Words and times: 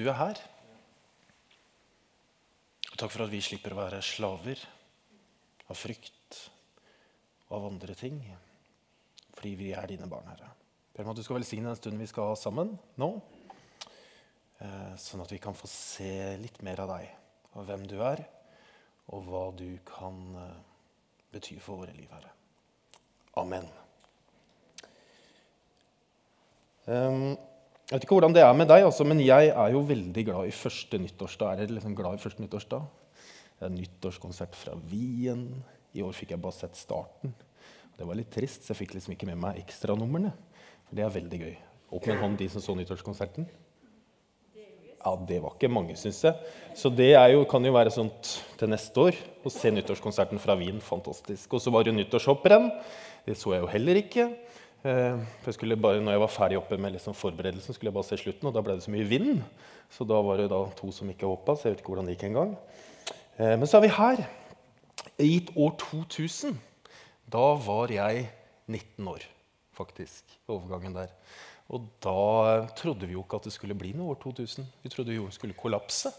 du 0.00 0.06
er 0.08 0.16
her. 0.16 0.38
Og 2.90 2.96
takk 2.96 3.12
for 3.12 3.26
at 3.26 3.32
vi 3.32 3.42
slipper 3.44 3.74
å 3.74 3.82
være 3.82 4.00
slaver 4.04 4.62
av 5.68 5.76
frykt 5.76 6.38
og 7.50 7.58
av 7.58 7.66
andre 7.68 7.96
ting. 7.98 8.16
Fordi 9.36 9.52
vi 9.60 9.74
er 9.76 9.90
dine 9.90 10.08
barn, 10.08 10.28
Herre. 10.32 10.48
Ber 10.96 11.04
om 11.04 11.12
at 11.12 11.20
du 11.20 11.24
skal 11.24 11.38
velsigne 11.38 11.68
den 11.68 11.78
stunden 11.78 12.00
vi 12.00 12.08
skal 12.08 12.32
ha 12.32 12.38
sammen 12.38 12.72
nå. 13.00 13.10
Eh, 14.60 14.96
sånn 15.00 15.22
at 15.24 15.32
vi 15.32 15.40
kan 15.40 15.56
få 15.56 15.68
se 15.70 16.36
litt 16.40 16.60
mer 16.64 16.82
av 16.84 16.90
deg, 16.92 17.06
og 17.56 17.68
hvem 17.68 17.86
du 17.88 17.96
er, 18.04 18.20
og 19.08 19.24
hva 19.28 19.46
du 19.56 19.78
kan 19.88 20.18
eh, 20.36 20.58
bety 21.32 21.56
for 21.62 21.80
våre 21.80 21.94
liv, 21.96 22.10
Herre. 22.12 22.34
Amen. 23.40 23.68
Um, 26.84 27.38
jeg 27.90 27.96
vet 27.96 28.04
ikke 28.06 28.14
hvordan 28.20 28.34
det 28.36 28.42
er 28.46 28.52
med 28.54 28.68
deg, 28.70 28.84
altså, 28.86 29.02
men 29.02 29.18
jeg 29.18 29.48
er 29.50 29.72
jo 29.74 29.80
veldig 29.82 30.22
glad 30.28 30.46
i 30.46 30.54
første 30.54 30.98
nyttårsdag. 31.02 31.48
Er 31.50 31.64
dere 31.64 31.74
liksom 31.74 31.96
glad 31.98 32.20
i 32.20 32.22
første 32.22 32.44
nyttårsdag? 32.44 32.84
Det 33.58 33.66
er 33.66 33.72
nyttårskonsert 33.74 34.54
fra 34.54 34.76
Wien. 34.92 35.48
I 35.98 36.04
år 36.06 36.14
fikk 36.14 36.30
jeg 36.36 36.40
bare 36.44 36.54
sett 36.54 36.78
starten. 36.78 37.32
Det 37.98 38.06
var 38.06 38.14
litt 38.14 38.30
trist, 38.30 38.62
så 38.62 38.70
jeg 38.70 38.78
fikk 38.84 38.94
liksom 38.94 39.16
ikke 39.16 39.26
med 39.32 39.40
meg 39.42 39.58
ekstranumrene. 39.64 40.30
For 40.86 41.00
det 41.00 41.02
er 41.02 41.16
veldig 41.16 41.40
gøy. 41.42 41.56
Opp 41.90 42.06
med 42.06 42.14
en 42.14 42.22
hånd, 42.22 42.38
de 42.38 42.48
som 42.52 42.62
så 42.62 42.78
nyttårskonserten. 42.78 43.50
Ja, 45.00 45.16
Det 45.26 45.40
var 45.42 45.58
ikke 45.58 45.72
mange, 45.72 45.98
syns 45.98 46.22
jeg. 46.22 46.54
Så 46.78 46.94
det 46.94 47.10
jo, 47.10 47.42
kan 47.50 47.64
jo 47.66 47.74
være 47.74 47.90
sånt 47.90 48.36
til 48.60 48.70
neste 48.70 49.02
år. 49.02 49.18
Å 49.42 49.50
se 49.50 49.74
nyttårskonserten 49.74 50.38
fra 50.38 50.54
Wien. 50.60 50.78
Fantastisk. 50.78 51.58
Og 51.58 51.64
så 51.64 51.74
var 51.74 51.82
det 51.88 51.96
nyttårshopprenn. 51.98 52.70
Det 53.26 53.34
så 53.34 53.56
jeg 53.56 53.64
jo 53.64 53.74
heller 53.74 53.98
ikke. 53.98 54.30
Eh, 54.80 55.18
jeg 55.44 55.76
bare, 55.76 56.00
når 56.00 56.14
jeg 56.14 56.20
var 56.22 56.32
ferdig 56.32 56.56
oppe 56.56 56.78
med 56.80 56.94
liksom 56.94 57.12
forberedelsen, 57.12 57.76
skulle 57.76 57.90
jeg 57.90 57.96
bare 57.98 58.08
se 58.08 58.16
slutten, 58.16 58.48
og 58.48 58.54
da 58.54 58.62
ble 58.64 58.78
det 58.78 58.84
så 58.86 58.92
mye 58.94 59.08
vind. 59.08 59.42
Så 59.92 60.06
da 60.08 60.20
var 60.24 60.40
det 60.40 60.48
da 60.52 60.60
to 60.78 60.88
som 60.94 61.10
ikke 61.12 61.28
hoppa, 61.28 61.52
så 61.52 61.68
jeg 61.68 61.74
vet 61.74 61.82
ikke 61.82 61.92
hvordan 61.92 62.08
det 62.08 62.14
gikk 62.16 62.30
engang. 62.30 62.54
Eh, 63.36 63.56
men 63.58 63.68
så 63.68 63.76
er 63.76 63.84
vi 63.84 63.92
her. 63.92 64.22
I 65.20 65.34
år 65.52 65.76
2000. 65.82 66.56
Da 67.30 67.44
var 67.60 67.92
jeg 67.92 68.24
19 68.70 69.10
år, 69.12 69.26
faktisk. 69.76 70.24
Overgangen 70.48 70.96
der. 70.96 71.12
Og 71.70 71.84
da 72.02 72.64
trodde 72.74 73.06
vi 73.06 73.14
jo 73.14 73.22
ikke 73.22 73.38
at 73.38 73.46
det 73.46 73.54
skulle 73.54 73.76
bli 73.78 73.92
noe 73.94 74.14
år 74.14 74.22
2000. 74.24 74.64
Vi 74.82 74.90
trodde 74.90 75.14
jorden 75.14 75.36
skulle 75.36 75.58
kollapse. 75.58 76.10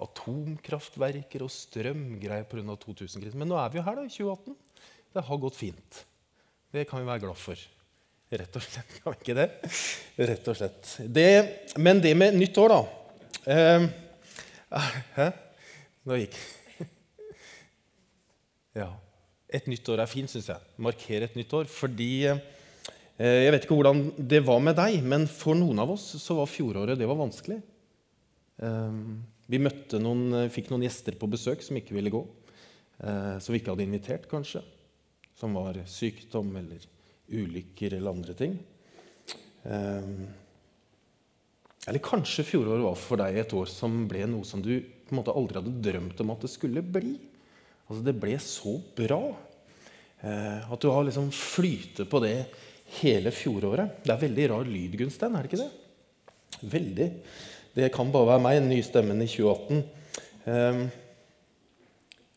Atomkraftverker 0.00 1.42
og 1.42 1.50
strømgreier 1.50 2.44
pga. 2.44 2.76
2000-krisen. 2.84 3.40
Men 3.40 3.50
nå 3.50 3.58
er 3.58 3.72
vi 3.72 3.80
jo 3.80 3.88
her 3.88 3.98
da, 3.98 4.04
i 4.04 4.12
2018. 4.12 4.54
Det 5.16 5.26
har 5.26 5.42
gått 5.42 5.58
fint. 5.58 6.04
Det 6.70 6.84
kan 6.86 7.02
vi 7.02 7.08
være 7.08 7.24
glad 7.24 7.38
for. 7.38 7.58
Rett 8.30 8.56
og 8.56 8.62
slett. 8.62 8.92
Kan 9.02 9.14
vi 9.16 9.24
ikke 9.24 9.34
det? 9.34 9.48
Rett 10.30 10.48
og 10.52 10.58
slett. 10.58 10.92
Det, 11.02 11.30
men 11.82 11.98
det 12.02 12.12
med 12.14 12.36
nytt 12.38 12.60
år, 12.62 12.76
da 12.76 13.50
eh, 13.50 13.86
Hæ? 15.16 15.26
Nå 16.06 16.20
gikk 16.20 16.38
Ja. 18.78 18.92
Et 19.50 19.66
nytt 19.66 19.88
år 19.90 20.04
er 20.04 20.06
fint, 20.06 20.30
syns 20.30 20.46
jeg. 20.52 20.70
Markere 20.78 21.26
et 21.26 21.34
nytt 21.34 21.50
år. 21.58 21.66
Fordi 21.66 22.12
eh, 22.30 22.38
Jeg 23.18 23.50
vet 23.50 23.66
ikke 23.66 23.80
hvordan 23.80 24.06
det 24.30 24.44
var 24.46 24.62
med 24.62 24.78
deg, 24.78 25.02
men 25.02 25.26
for 25.26 25.58
noen 25.58 25.82
av 25.82 25.90
oss 25.98 26.06
så 26.22 26.38
var 26.38 26.46
fjoråret 26.46 27.00
det 27.00 27.10
var 27.10 27.18
vanskelig. 27.18 27.58
Eh, 28.62 29.00
vi 29.50 29.58
noen, 29.98 30.44
fikk 30.54 30.70
noen 30.70 30.86
gjester 30.86 31.18
på 31.18 31.26
besøk 31.34 31.66
som 31.66 31.82
ikke 31.82 31.98
ville 31.98 32.14
gå. 32.14 32.22
Eh, 33.02 33.40
som 33.42 33.50
vi 33.50 33.58
ikke 33.58 33.74
hadde 33.74 33.90
invitert, 33.90 34.30
kanskje 34.30 34.62
som 35.40 35.56
var 35.56 35.78
sykdom 35.88 36.52
eller 36.60 36.84
ulykker 37.30 37.96
eller 37.96 38.12
andre 38.12 38.36
ting. 38.36 38.56
Um, 39.62 40.28
eller 41.88 42.02
kanskje 42.04 42.44
fjoråret 42.44 42.84
var 42.84 42.98
for 42.98 43.20
deg 43.20 43.38
et 43.40 43.54
år 43.56 43.68
som 43.70 44.02
ble 44.08 44.26
noe 44.28 44.44
som 44.44 44.62
du 44.62 44.74
på 44.80 45.14
en 45.14 45.20
måte 45.20 45.34
aldri 45.34 45.60
hadde 45.60 45.82
drømt 45.84 46.20
om 46.22 46.32
at 46.34 46.44
det 46.44 46.52
skulle 46.52 46.84
bli. 46.84 47.14
Altså 47.88 48.02
Det 48.06 48.16
ble 48.22 48.36
så 48.44 48.76
bra 48.98 49.22
uh, 49.30 50.60
at 50.70 50.80
du 50.82 50.90
har 50.92 51.06
liksom 51.08 51.30
flytet 51.34 52.10
på 52.10 52.22
det 52.24 52.34
hele 53.00 53.32
fjoråret. 53.32 54.02
Det 54.04 54.12
er 54.12 54.24
veldig 54.26 54.50
rar 54.52 54.68
lyd, 54.68 54.98
Gunstein, 54.98 55.36
er 55.36 55.46
det 55.46 55.52
ikke 55.52 55.64
det? 55.64 56.66
Veldig. 56.70 57.08
Det 57.76 57.92
kan 57.94 58.10
bare 58.12 58.34
være 58.34 58.44
meg, 58.44 58.58
den 58.58 58.72
nye 58.74 58.84
stemmen 58.84 59.22
i 59.22 59.30
2018. 59.30 60.90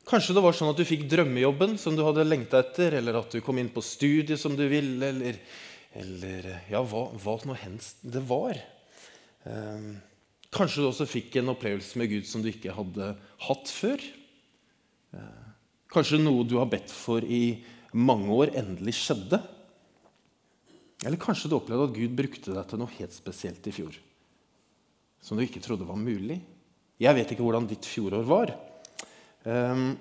Kanskje 0.04 0.36
det 0.36 0.42
var 0.44 0.56
sånn 0.56 0.72
at 0.74 0.80
du 0.80 0.84
fikk 0.84 1.06
drømmejobben 1.08 1.78
som 1.80 1.96
du 1.96 2.02
hadde 2.04 2.26
lengta 2.28 2.60
etter, 2.60 2.98
eller 3.00 3.22
at 3.22 3.32
du 3.32 3.40
kom 3.44 3.60
inn 3.62 3.72
på 3.72 3.84
studiet 3.84 4.40
som 4.40 4.56
du 4.58 4.66
ville, 4.68 5.00
eller, 5.00 5.38
eller 5.96 6.48
ja, 6.72 6.82
hva, 6.84 7.06
hva 7.24 7.38
nå 7.48 7.56
helst 7.62 8.04
det 8.04 8.20
var. 8.28 8.60
Eh, 9.48 9.86
kanskje 10.52 10.84
du 10.84 10.90
også 10.90 11.08
fikk 11.08 11.38
en 11.40 11.54
opplevelse 11.54 12.02
med 12.02 12.12
Gud 12.12 12.28
som 12.28 12.44
du 12.44 12.52
ikke 12.52 12.76
hadde 12.76 13.14
hatt 13.48 13.72
før. 13.72 14.04
Eh, 15.16 15.48
kanskje 15.96 16.20
noe 16.20 16.44
du 16.52 16.58
har 16.60 16.68
bedt 16.72 16.92
for 16.92 17.24
i 17.24 17.64
mange 17.96 18.28
år, 18.36 18.52
endelig 18.60 18.98
skjedde. 19.00 19.40
Eller 21.08 21.20
kanskje 21.20 21.48
du 21.48 21.56
opplevde 21.62 21.88
at 21.88 21.96
Gud 21.96 22.20
brukte 22.20 22.52
deg 22.52 22.68
til 22.68 22.84
noe 22.84 22.96
helt 23.00 23.16
spesielt 23.16 23.72
i 23.72 23.76
fjor. 23.76 23.96
Som 25.24 25.40
du 25.40 25.48
ikke 25.48 25.64
trodde 25.64 25.88
var 25.88 25.96
mulig. 26.00 26.42
Jeg 27.00 27.16
vet 27.16 27.32
ikke 27.32 27.48
hvordan 27.48 27.72
ditt 27.72 27.88
fjorår 27.88 28.28
var. 28.28 28.52
Ehm, 29.46 29.98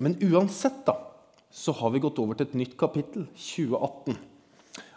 men 0.00 0.16
uansett 0.30 0.82
da, 0.86 0.96
så 1.50 1.74
har 1.76 1.92
vi 1.94 2.02
gått 2.02 2.18
over 2.22 2.38
til 2.38 2.48
et 2.48 2.58
nytt 2.58 2.76
kapittel, 2.78 3.26
2018. 3.34 4.18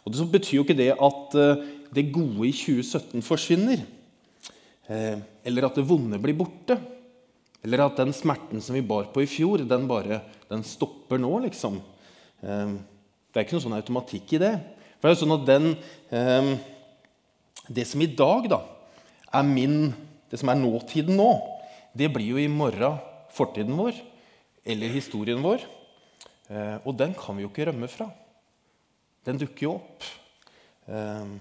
Og 0.04 0.12
Det 0.12 0.32
betyr 0.32 0.58
jo 0.58 0.64
ikke 0.66 0.78
det 0.78 0.92
at 0.94 1.36
eh, 1.40 1.64
det 1.94 2.12
gode 2.14 2.48
i 2.50 2.54
2017 2.56 3.24
forsvinner. 3.24 3.84
Eh, 4.90 5.20
eller 5.46 5.68
at 5.68 5.78
det 5.80 5.88
vonde 5.88 6.20
blir 6.22 6.36
borte. 6.38 6.78
Eller 7.64 7.86
at 7.86 7.98
den 7.98 8.12
smerten 8.16 8.62
som 8.62 8.76
vi 8.76 8.84
bar 8.84 9.08
på 9.14 9.24
i 9.24 9.30
fjor, 9.30 9.64
den 9.64 9.88
bare 9.88 10.22
den 10.50 10.64
stopper 10.68 11.22
nå. 11.22 11.32
liksom. 11.46 11.80
Ehm, 12.44 12.78
det 13.32 13.40
er 13.40 13.46
ikke 13.46 13.58
noen 13.58 13.68
sånn 13.70 13.80
automatikk 13.80 14.36
i 14.36 14.44
det. 14.44 14.54
For 15.00 15.08
Det 15.08 15.14
er 15.14 15.16
jo 15.16 15.26
sånn 15.26 15.40
at 15.40 15.48
den, 15.48 15.78
ehm, 16.12 16.60
Det 17.72 17.88
som 17.88 18.02
i 18.02 18.08
dag 18.12 18.50
da, 18.50 18.60
er 19.34 19.44
min, 19.44 19.94
det 20.30 20.38
som 20.38 20.50
er 20.50 20.56
nåtiden 20.56 21.16
nå, 21.16 21.53
det 21.94 22.10
blir 22.14 22.34
jo 22.34 22.42
i 22.42 22.50
morgen 22.50 22.98
fortiden 23.34 23.78
vår 23.78 23.98
eller 24.66 24.94
historien 24.94 25.42
vår. 25.44 25.64
Eh, 26.50 26.78
og 26.84 26.96
den 26.98 27.14
kan 27.18 27.38
vi 27.38 27.46
jo 27.46 27.52
ikke 27.52 27.70
rømme 27.70 27.90
fra. 27.92 28.10
Den 29.24 29.40
dukker 29.40 29.68
jo 29.68 29.76
opp 29.78 30.08
eh, 30.90 31.34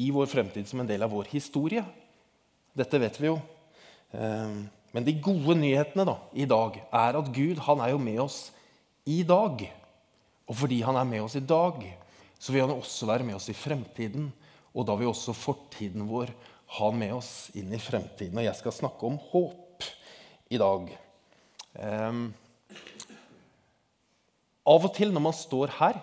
i 0.00 0.08
vår 0.14 0.30
fremtid 0.30 0.68
som 0.68 0.82
en 0.82 0.88
del 0.88 1.04
av 1.04 1.12
vår 1.12 1.28
historie. 1.32 1.84
Dette 2.76 3.00
vet 3.00 3.20
vi 3.20 3.30
jo. 3.30 3.36
Eh, 4.16 4.56
men 4.96 5.04
de 5.04 5.16
gode 5.20 5.58
nyhetene 5.58 6.06
da, 6.08 6.16
i 6.32 6.46
dag 6.48 6.78
er 6.86 7.18
at 7.18 7.32
Gud 7.34 7.60
han 7.66 7.82
er 7.84 7.92
jo 7.92 8.00
med 8.00 8.22
oss 8.22 8.38
i 9.04 9.20
dag. 9.26 9.66
Og 10.46 10.56
fordi 10.56 10.80
han 10.86 10.96
er 10.96 11.08
med 11.08 11.26
oss 11.26 11.36
i 11.36 11.44
dag, 11.44 11.82
så 12.38 12.54
vil 12.54 12.64
han 12.64 12.76
også 12.76 13.08
være 13.08 13.26
med 13.26 13.36
oss 13.36 13.50
i 13.50 13.56
fremtiden. 13.56 14.30
Og 14.76 14.86
da 14.88 14.94
vil 14.96 15.10
også 15.10 15.34
fortiden 15.36 16.06
vår 16.08 16.32
ha 16.76 16.90
med 16.94 17.14
oss 17.16 17.30
inn 17.56 17.70
i 17.74 17.80
fremtiden. 17.80 18.36
Og 18.38 18.46
jeg 18.46 18.58
skal 18.58 18.74
snakke 18.74 19.06
om 19.08 19.18
håp 19.30 19.86
i 20.52 20.58
dag. 20.60 20.90
Um, 21.76 22.28
av 24.66 24.86
og 24.88 24.94
til 24.96 25.12
når 25.14 25.24
man 25.28 25.36
står 25.36 25.74
her, 25.78 26.00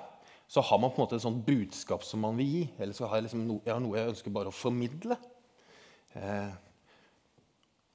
så 0.48 0.62
har 0.64 0.80
man 0.80 0.92
på 0.94 1.02
en 1.02 1.06
måte 1.06 1.18
et 1.18 1.26
sånt 1.26 1.44
budskap 1.46 2.06
som 2.06 2.22
man 2.24 2.38
vil 2.40 2.50
gi. 2.50 2.64
Eller 2.80 2.96
så 2.96 3.10
har 3.10 3.20
jeg, 3.20 3.28
liksom 3.28 3.46
no, 3.48 3.60
jeg 3.66 3.74
har 3.74 3.84
noe 3.84 3.98
jeg 3.98 4.14
ønsker 4.14 4.36
bare 4.36 4.52
å 4.52 4.56
formidle. 4.56 5.18
Uh, 6.14 6.54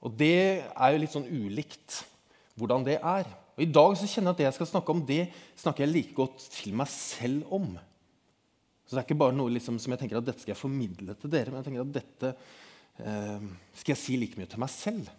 og 0.04 0.14
det 0.18 0.62
er 0.62 0.94
jo 0.94 1.02
litt 1.02 1.14
sånn 1.14 1.28
ulikt 1.28 2.02
hvordan 2.58 2.84
det 2.86 2.98
er. 2.98 3.28
Og 3.56 3.64
I 3.64 3.70
dag 3.74 3.94
så 3.98 4.06
kjenner 4.06 4.30
jeg 4.30 4.36
at 4.36 4.40
det 4.40 4.48
jeg 4.48 4.56
skal 4.58 4.70
snakke 4.72 4.94
om, 4.94 5.04
det 5.06 5.22
snakker 5.58 5.84
jeg 5.84 5.94
like 5.94 6.14
godt 6.14 6.44
til 6.54 6.76
meg 6.78 6.90
selv 6.92 7.54
om. 7.54 7.72
Så 8.88 8.96
det 8.96 9.02
er 9.02 9.04
ikke 9.04 9.20
bare 9.20 9.36
noe 9.36 9.52
liksom, 9.52 9.76
som 9.76 9.92
jeg 9.92 10.00
tenker 10.00 10.16
at 10.16 10.24
dette 10.24 10.40
skal 10.40 10.54
jeg 10.54 10.62
formidle 10.62 11.12
til 11.20 11.32
dere, 11.32 11.52
men 11.52 11.60
jeg 11.60 11.66
tenker 11.68 11.84
at 11.84 11.96
dette 11.98 12.30
eh, 13.04 13.48
skal 13.76 13.92
jeg 13.92 14.00
si 14.00 14.16
like 14.16 14.40
mye 14.40 14.48
til 14.48 14.62
meg 14.62 14.72
selv. 14.72 15.10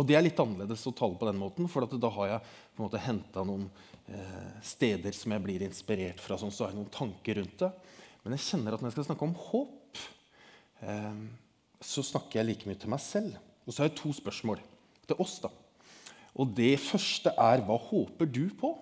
Og 0.00 0.06
det 0.08 0.16
er 0.16 0.24
litt 0.24 0.40
annerledes 0.40 0.86
å 0.88 0.94
tale 0.96 1.18
på 1.20 1.28
den 1.28 1.36
måten, 1.36 1.68
for 1.68 1.84
da 1.84 2.10
har 2.16 2.30
jeg 2.30 2.44
på 2.46 2.80
en 2.80 2.86
måte 2.86 3.02
henta 3.04 3.44
noen 3.44 3.66
eh, 4.08 4.54
steder 4.64 5.12
som 5.12 5.34
jeg 5.36 5.44
blir 5.44 5.64
inspirert 5.66 6.22
fra, 6.24 6.38
sånn, 6.40 6.54
så 6.54 6.64
har 6.64 6.72
jeg 6.72 6.80
noen 6.80 6.94
tanker 6.94 7.36
rundt 7.42 7.58
det. 7.60 7.68
Men 8.22 8.38
jeg 8.38 8.46
kjenner 8.46 8.72
at 8.72 8.80
når 8.80 8.88
jeg 8.88 8.96
skal 8.96 9.08
snakke 9.10 9.28
om 9.28 9.36
håp, 9.50 10.00
eh, 10.88 11.20
så 11.84 12.06
snakker 12.14 12.40
jeg 12.40 12.48
like 12.48 12.70
mye 12.70 12.80
til 12.80 12.94
meg 12.94 13.04
selv. 13.04 13.36
Og 13.66 13.74
så 13.74 13.82
har 13.82 13.92
jeg 13.92 13.98
to 14.00 14.14
spørsmål 14.16 14.64
til 15.04 15.20
oss. 15.20 15.36
da. 15.44 15.52
Og 16.40 16.56
det 16.56 16.72
første 16.80 17.36
er 17.36 17.60
hva 17.66 17.76
håper 17.76 18.32
du 18.32 18.46
på? 18.56 18.72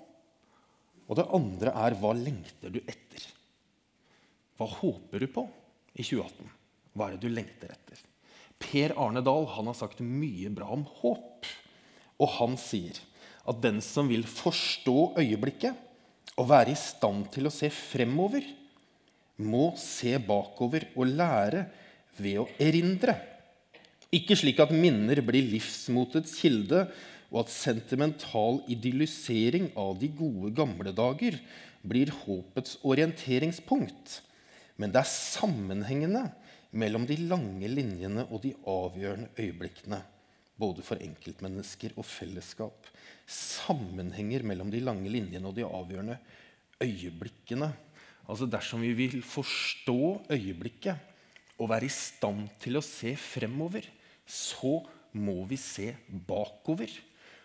Og 1.11 1.19
det 1.19 1.27
andre 1.35 1.75
er 1.75 1.99
hva 1.99 2.15
lengter 2.15 2.71
du 2.71 2.79
etter? 2.85 3.27
Hva 4.61 4.69
håper 4.69 5.23
du 5.25 5.31
på 5.33 5.47
i 5.97 6.05
2018? 6.05 6.49
Hva 6.93 7.07
er 7.07 7.17
det 7.17 7.25
du 7.25 7.33
lengter 7.33 7.73
etter? 7.73 8.03
Per 8.61 8.93
Arne 9.01 9.23
Dahl 9.25 9.47
har 9.49 9.73
sagt 9.79 10.03
mye 10.05 10.51
bra 10.53 10.69
om 10.75 10.85
håp. 11.01 11.49
Og 12.21 12.35
han 12.37 12.59
sier 12.61 12.99
at 13.49 13.63
den 13.65 13.81
som 13.81 14.11
vil 14.11 14.27
forstå 14.29 15.15
øyeblikket 15.23 16.37
og 16.37 16.51
være 16.53 16.75
i 16.75 16.79
stand 16.79 17.31
til 17.33 17.49
å 17.49 17.55
se 17.55 17.71
fremover, 17.73 18.45
må 19.41 19.73
se 19.81 20.19
bakover 20.21 20.91
og 20.93 21.09
lære 21.09 21.65
ved 22.21 22.43
å 22.43 22.49
erindre. 22.61 23.17
Ikke 24.13 24.37
slik 24.37 24.61
at 24.61 24.75
minner 24.75 25.23
blir 25.25 25.47
livsmotets 25.55 26.37
kilde, 26.37 26.85
og 27.31 27.45
at 27.45 27.53
sentimental 27.55 28.59
idyllisering 28.69 29.71
av 29.79 29.95
de 30.01 30.09
gode 30.13 30.51
gamle 30.53 30.93
dager 30.93 31.39
blir 31.87 32.11
håpets 32.27 32.81
orienteringspunkt. 32.85 34.21
Men 34.81 34.95
det 34.95 35.03
er 35.03 35.11
sammenhengene 35.13 36.25
mellom 36.81 37.05
de 37.09 37.19
lange 37.29 37.69
linjene 37.69 38.25
og 38.31 38.41
de 38.45 38.55
avgjørende 38.71 39.29
øyeblikkene, 39.37 39.99
både 40.61 40.85
for 40.87 41.03
enkeltmennesker 41.03 41.97
og 41.99 42.07
fellesskap. 42.09 42.89
Sammenhenger 43.29 44.45
mellom 44.47 44.71
de 44.73 44.81
lange 44.85 45.13
linjene 45.13 45.51
og 45.51 45.57
de 45.59 45.67
avgjørende 45.67 46.17
øyeblikkene. 46.81 47.71
Altså 48.31 48.49
Dersom 48.49 48.85
vi 48.85 48.95
vil 48.97 49.21
forstå 49.27 50.01
øyeblikket 50.33 51.07
og 51.61 51.69
være 51.69 51.91
i 51.91 51.93
stand 51.93 52.47
til 52.63 52.81
å 52.81 52.85
se 52.85 53.13
fremover, 53.21 53.85
så 54.25 54.79
må 55.13 55.43
vi 55.51 55.59
se 55.61 55.91
bakover. 56.09 56.93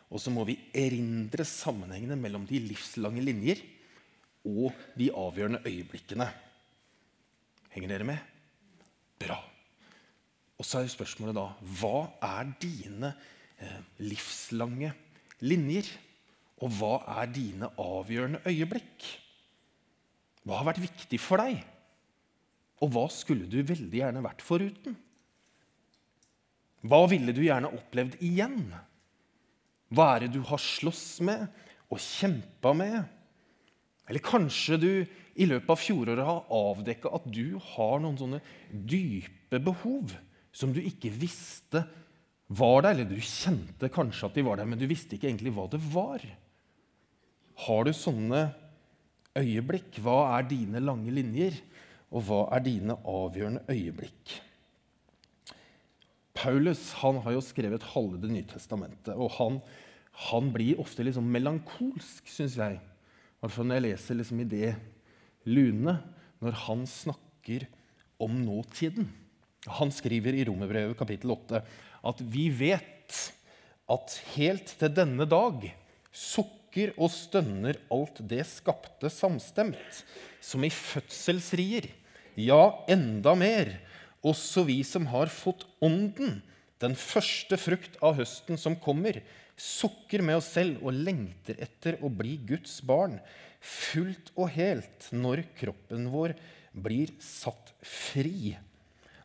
Og 0.07 0.21
så 0.21 0.31
må 0.31 0.45
vi 0.47 0.59
erindre 0.77 1.43
sammenhengene 1.49 2.15
mellom 2.19 2.45
de 2.47 2.61
livslange 2.63 3.23
linjer 3.25 3.63
og 4.45 4.71
de 4.95 5.09
avgjørende 5.09 5.63
øyeblikkene. 5.65 6.29
Henger 7.75 7.91
dere 7.91 8.07
med? 8.07 8.19
Bra. 9.19 9.35
Og 10.55 10.63
så 10.63 10.79
er 10.79 10.91
spørsmålet 10.91 11.35
da 11.35 11.49
hva 11.81 12.05
er 12.23 12.53
dine 12.61 13.11
eh, 13.59 13.81
livslange 13.99 14.93
linjer? 15.43 15.89
Og 16.63 16.71
hva 16.77 17.01
er 17.19 17.31
dine 17.35 17.67
avgjørende 17.75 18.39
øyeblikk? 18.47 19.09
Hva 20.47 20.61
har 20.61 20.69
vært 20.69 20.85
viktig 20.85 21.19
for 21.19 21.43
deg? 21.43 21.59
Og 22.79 22.93
hva 22.95 23.09
skulle 23.11 23.49
du 23.51 23.59
veldig 23.59 23.99
gjerne 23.99 24.23
vært 24.23 24.43
foruten? 24.45 24.95
Hva 26.85 27.01
ville 27.11 27.33
du 27.35 27.41
gjerne 27.43 27.73
opplevd 27.75 28.19
igjen? 28.23 28.69
Hva 29.91 30.13
er 30.13 30.25
det 30.25 30.35
du 30.37 30.41
har 30.47 30.61
slåss 30.61 31.19
med 31.27 31.43
og 31.91 31.99
kjempa 31.99 32.71
med? 32.77 32.97
Eller 34.07 34.23
kanskje 34.23 34.79
du 34.79 34.91
i 35.35 35.47
løpet 35.49 35.71
av 35.73 35.79
fjoråret 35.79 36.27
har 36.27 36.53
avdekka 36.55 37.11
at 37.17 37.27
du 37.27 37.57
har 37.73 37.99
noen 38.03 38.17
sånne 38.19 38.39
dype 38.71 39.59
behov 39.59 40.13
som 40.55 40.71
du 40.71 40.79
ikke 40.79 41.11
visste 41.11 41.83
var 42.47 42.85
der, 42.85 42.93
eller 42.93 43.09
du 43.09 43.19
kjente 43.19 43.89
kanskje 43.91 44.29
at 44.29 44.37
de 44.37 44.45
var 44.45 44.61
der, 44.61 44.69
men 44.69 44.79
du 44.79 44.85
visste 44.87 45.17
ikke 45.17 45.27
egentlig 45.27 45.51
hva 45.55 45.65
det 45.71 45.81
var. 45.91 46.23
Har 47.65 47.87
du 47.87 47.91
sånne 47.95 48.47
øyeblikk? 49.35 49.99
Hva 50.03 50.37
er 50.37 50.47
dine 50.47 50.83
lange 50.83 51.11
linjer? 51.11 51.57
Og 52.15 52.27
hva 52.27 52.41
er 52.55 52.63
dine 52.63 52.95
avgjørende 52.95 53.65
øyeblikk? 53.71 54.37
Paulus 56.35 56.91
han 57.01 57.19
har 57.23 57.35
jo 57.35 57.43
skrevet 57.43 57.83
halve 57.93 58.19
Det 58.21 58.29
nye 58.31 58.47
testamentet. 58.47 59.15
og 59.15 59.31
Han, 59.39 59.61
han 60.29 60.51
blir 60.53 60.79
ofte 60.79 61.03
liksom 61.03 61.27
melankolsk, 61.31 62.27
syns 62.27 62.57
jeg. 62.59 62.79
I 63.43 63.47
når 63.47 63.73
jeg 63.75 63.85
leser 63.89 64.19
liksom 64.19 64.39
i 64.41 64.49
det 64.49 64.75
lune, 65.45 65.97
når 66.43 66.59
han 66.65 66.83
snakker 66.89 67.67
om 68.21 68.37
nåtiden. 68.45 69.09
Han 69.79 69.91
skriver 69.93 70.35
i 70.37 70.45
Romerbrevet 70.47 70.97
kapittel 70.97 71.33
8 71.35 71.61
at 72.05 72.21
vi 72.29 72.49
vet 72.53 73.17
at 73.91 74.17
helt 74.35 74.75
til 74.79 74.93
denne 74.93 75.25
dag 75.29 75.67
sukker 76.15 76.93
og 76.95 77.09
stønner 77.13 77.79
alt 77.93 78.21
det 78.29 78.43
skapte 78.49 79.09
samstemt, 79.13 80.03
som 80.41 80.63
i 80.65 80.71
fødselsrier, 80.73 81.87
ja, 82.35 82.63
enda 82.91 83.33
mer 83.39 83.71
også 84.25 84.65
vi 84.67 84.79
som 84.85 85.07
har 85.11 85.31
fått 85.31 85.65
Ånden, 85.85 86.41
den 86.81 86.95
første 86.97 87.57
frukt 87.61 87.95
av 88.03 88.17
høsten 88.17 88.59
som 88.59 88.75
kommer, 88.81 89.21
sukker 89.55 90.23
med 90.25 90.39
oss 90.39 90.51
selv 90.55 90.83
og 90.83 90.95
lengter 90.95 91.59
etter 91.63 91.99
å 92.03 92.11
bli 92.11 92.35
Guds 92.47 92.81
barn, 92.85 93.19
fullt 93.65 94.33
og 94.35 94.51
helt, 94.55 95.07
når 95.15 95.45
kroppen 95.57 96.09
vår 96.13 96.35
blir 96.75 97.13
satt 97.23 97.71
fri. 97.85 98.55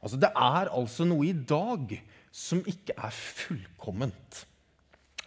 Altså, 0.00 0.16
det 0.20 0.30
er 0.30 0.70
altså 0.72 1.04
noe 1.08 1.28
i 1.28 1.34
dag 1.34 1.96
som 2.32 2.62
ikke 2.68 2.94
er 2.96 3.12
fullkomment. 3.12 4.44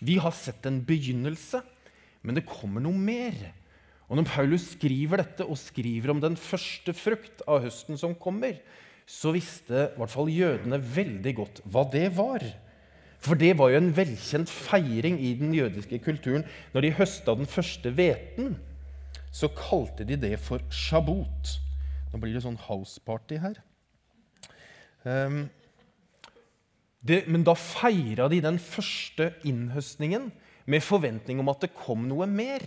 Vi 0.03 0.17
har 0.19 0.33
sett 0.35 0.65
en 0.67 0.81
begynnelse, 0.83 1.61
men 2.23 2.39
det 2.39 2.47
kommer 2.47 2.83
noe 2.83 2.97
mer. 2.97 3.35
Og 4.09 4.17
Når 4.19 4.27
Paulus 4.29 4.65
skriver 4.73 5.23
dette 5.23 5.45
og 5.47 5.59
skriver 5.59 6.11
om 6.13 6.19
den 6.23 6.35
første 6.39 6.95
frukt 6.95 7.43
av 7.47 7.63
høsten 7.63 7.99
som 7.99 8.15
kommer, 8.15 8.59
så 9.09 9.33
visste 9.35 9.87
i 9.89 9.99
hvert 9.99 10.11
fall 10.13 10.31
jødene 10.31 10.79
veldig 10.79 11.33
godt 11.35 11.61
hva 11.67 11.83
det 11.91 12.07
var. 12.15 12.43
For 13.23 13.39
det 13.39 13.53
var 13.59 13.71
jo 13.71 13.79
en 13.79 13.93
velkjent 13.95 14.51
feiring 14.51 15.15
i 15.23 15.31
den 15.39 15.53
jødiske 15.55 15.99
kulturen. 16.03 16.43
Når 16.73 16.83
de 16.83 16.95
høsta 16.97 17.35
den 17.39 17.47
første 17.47 17.93
hveten, 17.95 18.57
så 19.31 19.47
kalte 19.55 20.05
de 20.07 20.17
det 20.19 20.35
for 20.43 20.63
shabot. 20.69 21.53
Nå 22.11 22.19
blir 22.21 22.35
det 22.35 22.43
sånn 22.43 22.59
houseparty 22.67 23.39
her. 23.41 23.61
Um, 25.07 25.45
det, 27.03 27.23
men 27.27 27.43
da 27.47 27.55
feira 27.59 28.29
de 28.31 28.39
den 28.43 28.59
første 28.61 29.33
innhøstningen 29.47 30.29
med 30.69 30.83
forventning 30.83 31.41
om 31.41 31.51
at 31.51 31.63
det 31.63 31.73
kom 31.75 32.05
noe 32.07 32.27
mer. 32.29 32.63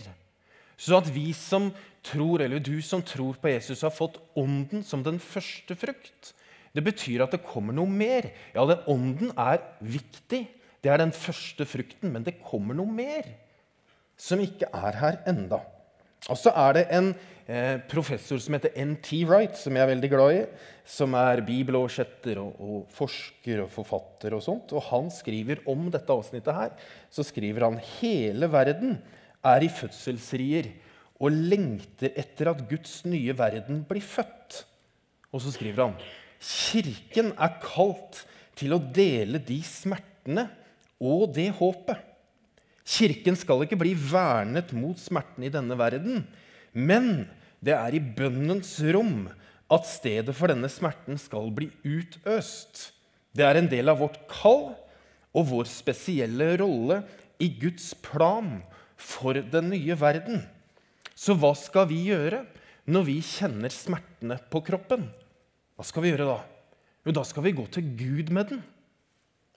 Så 0.77 0.97
at 0.99 1.07
vi 1.09 1.31
som 1.33 1.71
tror, 2.05 2.43
eller 2.45 2.61
du 2.61 2.75
som 2.85 3.01
tror 3.01 3.39
på 3.41 3.49
Jesus, 3.49 3.81
har 3.81 3.93
fått 3.93 4.19
Ånden 4.37 4.83
som 4.85 5.01
den 5.05 5.17
første 5.21 5.77
frukt. 5.77 6.33
Det 6.77 6.85
betyr 6.85 7.23
at 7.25 7.33
det 7.33 7.45
kommer 7.45 7.73
noe 7.73 7.89
mer. 7.89 8.29
Ja, 8.53 8.65
den 8.69 8.85
Ånden 8.93 9.33
er 9.33 9.63
viktig. 9.81 10.43
Det 10.83 10.91
er 10.93 11.01
den 11.01 11.13
første 11.15 11.65
frukten, 11.65 12.11
men 12.13 12.25
det 12.25 12.37
kommer 12.45 12.77
noe 12.77 12.93
mer 12.93 13.25
som 14.17 14.41
ikke 14.41 14.69
er 14.73 14.97
her 14.97 15.17
enda. 15.29 15.59
Og 16.27 16.37
så 16.37 16.51
er 16.57 16.77
det 16.77 16.83
en 16.93 17.11
eh, 17.45 17.77
professor 17.89 18.39
som 18.41 18.55
heter 18.57 18.73
N.T. 18.81 19.21
Wright, 19.29 19.57
som 19.57 19.77
jeg 19.77 19.85
er 19.85 19.91
veldig 19.91 20.09
glad 20.11 20.35
i, 20.35 20.41
som 20.97 21.13
er 21.17 21.43
bibeloversetter 21.45 22.41
og, 22.41 22.57
og, 22.57 22.79
forsker 22.93 23.63
og 23.65 23.71
forfatter 23.73 24.35
og 24.37 24.43
sånt. 24.45 24.73
Og 24.73 24.85
han 24.89 25.09
skriver 25.13 25.61
om 25.69 25.87
dette 25.93 26.13
avsnittet 26.13 26.57
her. 26.57 26.75
Så 27.13 27.25
skriver 27.25 27.67
han 27.67 27.81
hele 27.97 28.49
verden 28.53 28.97
er 29.45 29.63
i 29.65 29.71
fødselsrier 29.71 30.71
og 31.17 31.33
lengter 31.33 32.13
etter 32.17 32.51
at 32.51 32.65
Guds 32.69 33.01
nye 33.09 33.33
verden 33.37 33.83
blir 33.87 34.05
født. 34.05 34.63
Og 35.33 35.43
så 35.43 35.53
skriver 35.53 35.87
han 35.87 35.99
Kirken 36.41 37.33
er 37.33 37.57
kalt 37.63 38.23
til 38.57 38.75
å 38.75 38.81
dele 38.81 39.41
de 39.43 39.57
smertene 39.65 40.47
og 40.97 41.33
det 41.35 41.49
håpet. 41.57 41.99
Kirken 42.87 43.35
skal 43.35 43.65
ikke 43.65 43.79
bli 43.79 43.91
vernet 43.99 44.71
mot 44.75 44.99
smertene 45.01 45.49
i 45.49 45.53
denne 45.53 45.75
verden, 45.79 46.23
men 46.71 47.27
det 47.59 47.75
er 47.75 47.97
i 47.97 48.01
bønnens 48.01 48.77
rom 48.95 49.27
at 49.73 49.87
stedet 49.89 50.35
for 50.37 50.51
denne 50.51 50.69
smerten 50.71 51.19
skal 51.19 51.49
bli 51.55 51.67
utøst. 51.83 52.91
Det 53.35 53.43
er 53.43 53.59
en 53.59 53.69
del 53.69 53.91
av 53.91 53.99
vårt 53.99 54.21
kall 54.31 54.69
og 55.35 55.49
vår 55.51 55.67
spesielle 55.69 56.53
rolle 56.61 57.01
i 57.43 57.49
Guds 57.59 57.91
plan 58.01 58.61
for 58.97 59.37
den 59.37 59.69
nye 59.73 59.97
verden. 59.99 60.45
Så 61.17 61.35
hva 61.37 61.51
skal 61.57 61.89
vi 61.91 62.07
gjøre 62.07 62.45
når 62.87 63.07
vi 63.09 63.17
kjenner 63.25 63.73
smertene 63.73 64.39
på 64.51 64.63
kroppen? 64.65 65.09
Hva 65.77 65.85
skal 65.85 66.03
vi 66.03 66.11
gjøre 66.11 66.27
da? 66.27 66.37
Jo, 67.05 67.13
da 67.15 67.23
skal 67.27 67.45
vi 67.45 67.55
gå 67.55 67.67
til 67.71 67.91
Gud 67.99 68.31
med 68.33 68.49
den. 68.51 68.63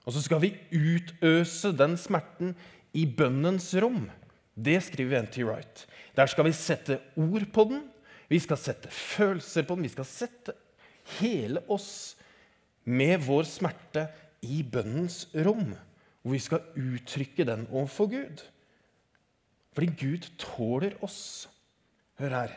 Og 0.05 0.15
så 0.15 0.23
skal 0.25 0.43
vi 0.43 0.53
utøse 0.71 1.73
den 1.77 1.97
smerten 2.01 2.53
i 2.97 3.07
bønnens 3.07 3.73
rom. 3.81 4.05
Det 4.55 4.77
skriver 4.85 5.25
N.T. 5.25 5.43
Wright. 5.47 5.87
Der 6.17 6.29
skal 6.29 6.47
vi 6.47 6.53
sette 6.57 7.01
ord 7.17 7.47
på 7.55 7.65
den, 7.71 7.83
vi 8.31 8.39
skal 8.39 8.59
sette 8.61 8.91
følelser 8.95 9.67
på 9.67 9.75
den. 9.75 9.89
Vi 9.89 9.95
skal 9.97 10.07
sette 10.07 10.55
hele 11.19 11.65
oss 11.73 12.15
med 12.87 13.25
vår 13.27 13.49
smerte 13.51 14.07
i 14.47 14.63
bønnens 14.63 15.25
rom. 15.35 15.73
Hvor 16.23 16.37
vi 16.37 16.43
skal 16.43 16.69
uttrykke 16.79 17.47
den 17.49 17.67
overfor 17.73 18.11
Gud. 18.13 18.45
Fordi 19.75 19.89
Gud 19.99 20.29
tåler 20.39 20.95
oss. 21.03 21.49
Hør 22.21 22.37
her. 22.37 22.55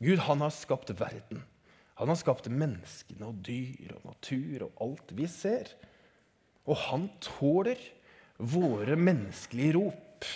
Gud 0.00 0.22
han 0.24 0.40
har 0.40 0.54
skapt 0.54 0.94
verden. 0.96 1.42
Han 2.00 2.10
har 2.10 2.18
skapt 2.18 2.48
menneskene 2.50 3.28
og 3.28 3.42
dyr 3.46 3.94
og 3.98 4.08
natur 4.08 4.66
og 4.66 4.80
alt 4.82 5.12
vi 5.14 5.28
ser. 5.30 5.70
Og 6.66 6.78
han 6.88 7.06
tåler 7.22 7.78
våre 8.38 8.96
menneskelige 8.98 9.76
rop 9.76 10.26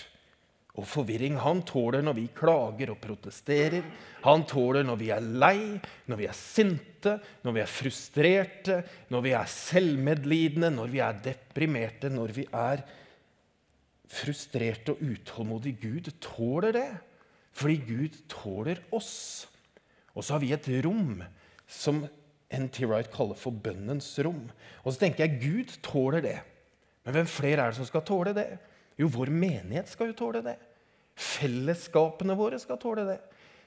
og 0.79 0.87
forvirring. 0.87 1.39
Han 1.43 1.65
tåler 1.67 2.05
når 2.07 2.15
vi 2.21 2.29
klager 2.37 2.93
og 2.93 3.01
protesterer. 3.03 3.83
Han 4.23 4.45
tåler 4.47 4.87
når 4.87 5.01
vi 5.01 5.11
er 5.15 5.27
lei, 5.43 5.59
når 6.07 6.21
vi 6.21 6.29
er 6.29 6.39
sinte, 6.39 7.17
når 7.43 7.57
vi 7.57 7.65
er 7.65 7.73
frustrerte, 7.73 8.79
når 9.11 9.27
vi 9.27 9.35
er 9.35 9.51
selvmedlidende, 9.51 10.71
når 10.77 10.95
vi 10.95 11.03
er 11.03 11.21
deprimerte, 11.25 12.13
når 12.15 12.37
vi 12.37 12.47
er 12.55 12.85
frustrerte 14.09 14.95
og 14.95 15.03
utålmodige. 15.03 15.83
Gud 15.83 16.13
tåler 16.23 16.79
det, 16.79 16.89
fordi 17.59 17.81
Gud 17.89 18.23
tåler 18.31 18.85
oss. 18.95 19.49
Og 20.15 20.23
så 20.23 20.37
har 20.37 20.43
vi 20.45 20.55
et 20.55 20.71
rom 20.87 21.19
som 21.69 22.07
N.T. 22.49 22.87
Wright 22.89 23.11
kaller 23.13 23.37
for 23.37 23.53
bønnens 23.53 24.09
rom. 24.25 24.47
Og 24.85 24.95
så 24.95 25.05
tenker 25.05 25.27
jeg 25.27 25.41
Gud 25.43 25.75
tåler 25.85 26.25
det. 26.25 26.39
Men 27.05 27.19
hvem 27.19 27.29
flere 27.31 27.63
er 27.65 27.73
det 27.73 27.79
som 27.79 27.89
skal 27.89 28.05
tåle 28.09 28.33
det? 28.37 28.51
Jo, 28.99 29.11
vår 29.13 29.31
menighet 29.31 29.91
skal 29.93 30.11
jo 30.11 30.17
tåle 30.19 30.43
det. 30.45 30.57
Fellesskapene 31.19 32.37
våre 32.39 32.59
skal 32.63 32.81
tåle 32.81 33.05
det. 33.09 33.19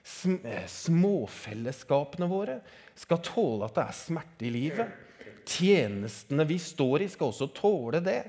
Eh, 0.02 0.66
småfellesskapene 0.66 2.28
våre 2.30 2.58
skal 2.98 3.22
tåle 3.26 3.68
at 3.68 3.78
det 3.78 3.86
er 3.86 3.98
smerte 3.98 4.48
i 4.48 4.54
livet. 4.54 4.94
Tjenestene 5.46 6.46
vi 6.50 6.58
står 6.62 7.06
i, 7.06 7.10
skal 7.12 7.30
også 7.32 7.52
tåle 7.56 8.02
det. 8.04 8.22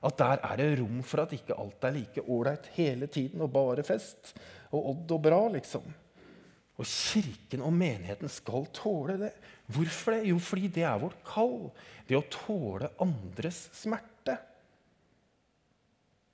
At 0.00 0.16
der 0.18 0.42
er 0.48 0.56
det 0.58 0.68
rom 0.80 1.02
for 1.04 1.22
at 1.22 1.34
ikke 1.36 1.58
alt 1.60 1.84
er 1.84 1.94
like 1.94 2.24
ålreit 2.24 2.70
hele 2.76 3.06
tiden 3.12 3.42
og 3.44 3.52
bare 3.52 3.84
fest 3.84 4.32
og 4.70 4.94
odd 4.94 5.12
og 5.16 5.22
bra, 5.26 5.40
liksom. 5.52 5.84
Og 6.80 6.88
kirken 6.88 7.60
og 7.66 7.74
menigheten 7.76 8.30
skal 8.32 8.64
tåle 8.72 9.18
det. 9.20 9.34
Hvorfor 9.70 10.16
det? 10.16 10.30
Jo, 10.30 10.38
fordi 10.40 10.70
det 10.72 10.86
er 10.88 11.02
vårt 11.02 11.18
kall. 11.28 11.68
Det 12.08 12.16
å 12.16 12.24
tåle 12.32 12.88
andres 13.04 13.66
smerte. 13.76 14.38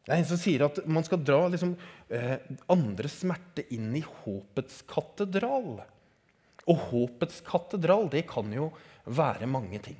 Det 0.07 0.15
er 0.15 0.21
en 0.21 0.29
som 0.29 0.38
sier 0.38 0.62
at 0.69 0.79
man 0.87 1.03
skal 1.03 1.25
dra 1.26 1.49
liksom, 1.50 1.75
eh, 2.15 2.38
andres 2.71 3.19
smerte 3.25 3.65
inn 3.75 3.91
i 3.99 4.05
håpets 4.07 4.85
katedral. 4.87 5.81
Og 6.71 6.85
håpets 6.93 7.41
katedral 7.47 8.07
det 8.12 8.29
kan 8.31 8.53
jo 8.55 8.71
være 9.05 9.50
mange 9.50 9.83
ting. 9.83 9.99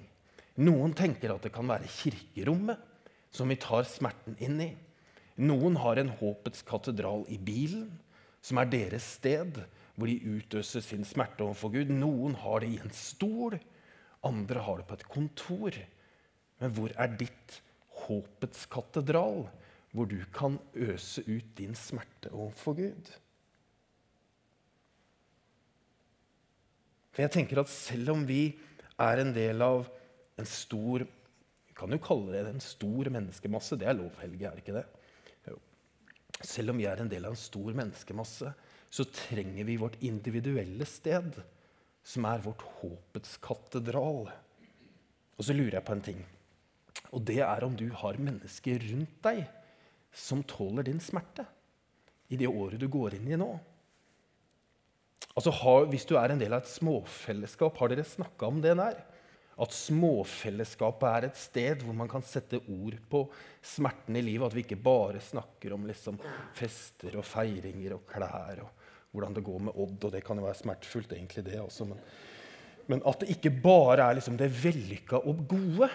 Noen 0.63 0.95
tenker 0.95 1.35
at 1.35 1.43
det 1.43 1.53
kan 1.53 1.67
være 1.67 1.91
kirkerommet, 1.91 2.79
som 3.35 3.51
vi 3.51 3.59
tar 3.61 3.83
smerten 3.83 4.39
inn 4.39 4.61
i. 4.63 4.71
Noen 5.43 5.75
har 5.83 5.99
en 6.01 6.15
håpets 6.23 6.63
katedral 6.63 7.27
i 7.29 7.37
bilen, 7.37 7.91
som 8.41 8.63
er 8.63 8.71
deres 8.71 9.05
sted, 9.19 9.59
hvor 9.97 10.11
de 10.11 10.37
utøser 10.39 10.85
sin 10.85 11.07
smerte 11.09 11.45
overfor 11.45 11.73
Gud. 11.75 11.93
Noen 11.93 12.37
har 12.43 12.63
det 12.63 12.73
i 12.75 12.81
en 12.85 12.93
stol, 12.95 13.59
andre 14.27 14.65
har 14.65 14.81
det 14.81 14.89
på 14.89 14.99
et 14.99 15.07
kontor. 15.09 15.79
Men 16.61 16.75
hvor 16.77 16.93
er 16.97 17.17
ditt 17.21 17.61
håpets 18.07 18.67
katedral? 18.73 19.47
hvor 19.97 20.09
du 20.11 20.19
kan 20.35 20.59
øse 20.75 21.25
ut 21.25 21.55
din 21.57 21.75
smerte 21.75 22.33
overfor 22.33 22.77
Gud. 22.77 23.13
For 27.15 27.25
jeg 27.25 27.33
tenker 27.33 27.63
at 27.63 27.73
selv 27.73 28.13
om 28.13 28.27
vi 28.29 28.51
er 29.01 29.23
en 29.23 29.33
del 29.33 29.63
av 29.65 29.87
en 30.37 30.49
stor 30.49 31.07
Vi 31.67 31.77
kan 31.77 31.93
jo 31.93 32.01
kalle 32.01 32.33
det 32.33 32.49
en 32.49 32.63
stor 32.65 33.09
menneskemasse. 33.13 33.77
Det 33.77 33.85
er 33.85 33.97
lov, 33.99 34.15
Helge, 34.17 34.47
er 34.49 34.55
det 34.57 34.63
ikke 34.63 34.79
det? 34.79 34.85
Jo. 35.45 35.59
Selv 36.41 36.73
om 36.73 36.79
vi 36.81 36.87
er 36.89 37.03
en 37.03 37.11
del 37.11 37.27
av 37.29 37.35
en 37.35 37.41
stor 37.41 37.77
menneskemasse, 37.77 38.53
så 38.91 39.05
trenger 39.05 39.67
vi 39.69 39.79
vårt 39.81 39.99
individuelle 40.05 40.87
sted, 40.89 41.41
som 42.07 42.27
er 42.29 42.45
vårt 42.45 42.63
håpets 42.79 43.37
katedral. 43.43 44.31
Og 45.37 45.45
så 45.45 45.57
lurer 45.57 45.79
jeg 45.79 45.87
på 45.87 45.97
en 45.97 46.05
ting. 46.07 46.21
Og 47.13 47.25
det 47.29 47.41
er 47.45 47.65
om 47.67 47.75
du 47.77 47.89
har 47.93 48.19
mennesker 48.21 48.81
rundt 48.91 49.19
deg 49.27 49.45
som 50.17 50.45
tåler 50.49 50.87
din 50.87 51.03
smerte 51.03 51.45
i 52.33 52.39
det 52.41 52.49
året 52.49 52.81
du 52.81 52.89
går 52.91 53.19
inn 53.19 53.29
i 53.31 53.39
nå. 53.39 53.51
Altså, 55.37 55.53
Hvis 55.91 56.07
du 56.09 56.17
er 56.17 56.33
en 56.33 56.41
del 56.41 56.55
av 56.57 56.65
et 56.65 56.73
småfellesskap, 56.73 57.77
har 57.77 57.93
dere 57.93 58.07
snakka 58.09 58.49
om 58.49 58.63
det 58.65 58.77
der? 58.79 59.03
At 59.57 59.73
småfellesskapet 59.73 61.07
er 61.09 61.27
et 61.31 61.39
sted 61.41 61.85
hvor 61.85 61.97
man 61.97 62.11
kan 62.13 62.25
sette 62.27 62.61
ord 62.61 62.97
på 63.09 63.23
smerten 63.65 64.19
i 64.19 64.25
livet. 64.25 64.51
At 64.51 64.57
vi 64.57 64.65
ikke 64.67 64.81
bare 64.85 65.23
snakker 65.25 65.73
om 65.77 65.87
liksom, 65.89 66.19
fester 66.57 67.17
og 67.17 67.25
feiringer 67.25 67.97
og 67.97 68.05
klær 68.11 68.67
og 68.67 68.83
hvordan 69.17 69.37
det 69.39 69.47
går 69.47 69.63
med 69.69 69.79
Odd. 69.81 69.97
Og 70.05 70.13
det 70.13 70.21
kan 70.27 70.37
jo 70.37 70.45
være 70.45 70.61
smertefullt, 70.61 71.15
egentlig, 71.17 71.47
det 71.47 71.63
også. 71.63 71.89
Men, 71.89 72.03
men 72.93 73.07
at 73.09 73.23
det 73.23 73.33
ikke 73.33 73.55
bare 73.65 74.05
er 74.05 74.19
liksom, 74.19 74.37
det 74.37 74.53
vellykka 74.53 75.23
og 75.25 75.47
gode, 75.49 75.89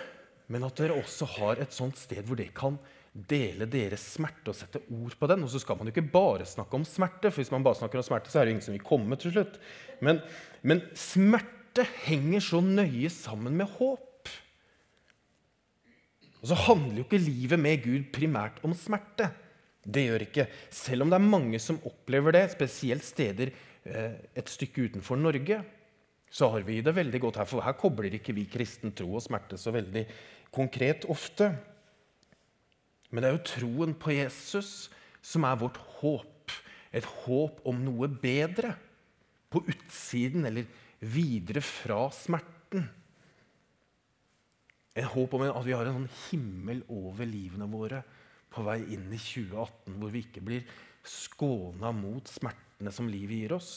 men 0.51 0.65
at 0.67 0.81
dere 0.81 0.97
også 0.97 1.29
har 1.37 1.61
et 1.61 1.75
sånt 1.75 2.01
sted 2.01 2.25
hvor 2.27 2.39
det 2.39 2.49
kan 2.57 2.81
dele 3.11 3.67
deres 3.67 4.03
smerte 4.15 4.51
og 4.51 4.57
sette 4.57 4.81
ord 4.89 5.15
på 5.19 5.29
den. 5.29 5.45
Og 5.45 5.53
så 5.53 5.61
skal 5.61 5.77
man 5.77 5.87
jo 5.87 5.93
ikke 5.93 6.11
bare 6.13 6.49
snakke 6.49 6.79
om 6.79 6.87
smerte, 6.87 7.29
for 7.29 7.43
hvis 7.43 7.53
man 7.53 7.63
bare 7.65 7.77
snakker 7.79 8.01
om 8.01 8.09
smerte, 8.09 8.31
så 8.31 8.41
er 8.41 8.47
det 8.47 8.55
ingen 8.55 8.65
som 8.65 8.75
vil 8.75 8.89
komme 8.89 9.21
til 9.21 9.35
slutt. 9.35 9.61
Men, 10.01 10.23
men 10.65 10.81
smerte 10.97 11.60
henger 12.05 12.43
så 12.43 12.59
nøye 12.63 13.09
sammen 13.13 13.55
med 13.57 13.69
håp. 13.77 14.29
Og 16.41 16.49
så 16.49 16.57
handler 16.57 16.99
jo 16.99 17.05
ikke 17.05 17.21
livet 17.21 17.61
med 17.61 17.83
Gud 17.85 18.07
primært 18.13 18.59
om 18.65 18.73
smerte. 18.77 19.29
Det 19.81 20.03
gjør 20.07 20.25
ikke. 20.25 20.47
Selv 20.73 21.05
om 21.05 21.11
det 21.11 21.17
er 21.17 21.31
mange 21.33 21.59
som 21.61 21.79
opplever 21.87 22.35
det, 22.35 22.47
spesielt 22.53 23.05
steder 23.05 23.53
eh, 23.85 24.17
et 24.37 24.49
stykke 24.49 24.89
utenfor 24.89 25.17
Norge, 25.21 25.61
så 26.31 26.49
har 26.53 26.65
vi 26.65 26.79
det 26.81 26.95
veldig 26.95 27.21
godt 27.21 27.41
her. 27.41 27.49
For 27.49 27.65
her 27.65 27.77
kobler 27.77 28.13
ikke 28.17 28.35
vi 28.35 28.47
kristen 28.49 28.93
tro 28.97 29.09
og 29.17 29.23
smerte 29.25 29.59
så 29.59 29.73
veldig 29.75 30.05
konkret 30.53 31.05
ofte. 31.11 31.51
Men 33.11 33.21
det 33.21 33.29
er 33.29 33.37
jo 33.37 33.49
troen 33.51 33.95
på 33.97 34.13
Jesus 34.15 34.89
som 35.21 35.45
er 35.45 35.59
vårt 35.61 35.77
håp. 35.99 36.53
Et 36.91 37.05
håp 37.25 37.61
om 37.67 37.83
noe 37.85 38.09
bedre 38.21 38.73
på 39.51 39.61
utsiden 39.67 40.47
eller 40.47 40.67
videre 41.01 41.63
fra 41.65 42.05
smerten. 42.13 42.85
Et 44.91 45.07
håp 45.07 45.33
om 45.37 45.45
at 45.47 45.65
vi 45.65 45.75
har 45.75 45.87
en 45.87 46.01
sånn 46.01 46.15
himmel 46.27 46.81
over 46.91 47.27
livene 47.27 47.67
våre 47.71 48.01
på 48.51 48.63
vei 48.67 48.81
inn 48.93 49.07
i 49.13 49.19
2018, 49.19 49.95
hvor 49.97 50.11
vi 50.11 50.23
ikke 50.25 50.43
blir 50.43 50.65
skåna 51.07 51.93
mot 51.95 52.27
smertene 52.27 52.91
som 52.93 53.07
livet 53.09 53.43
gir 53.43 53.55
oss, 53.55 53.71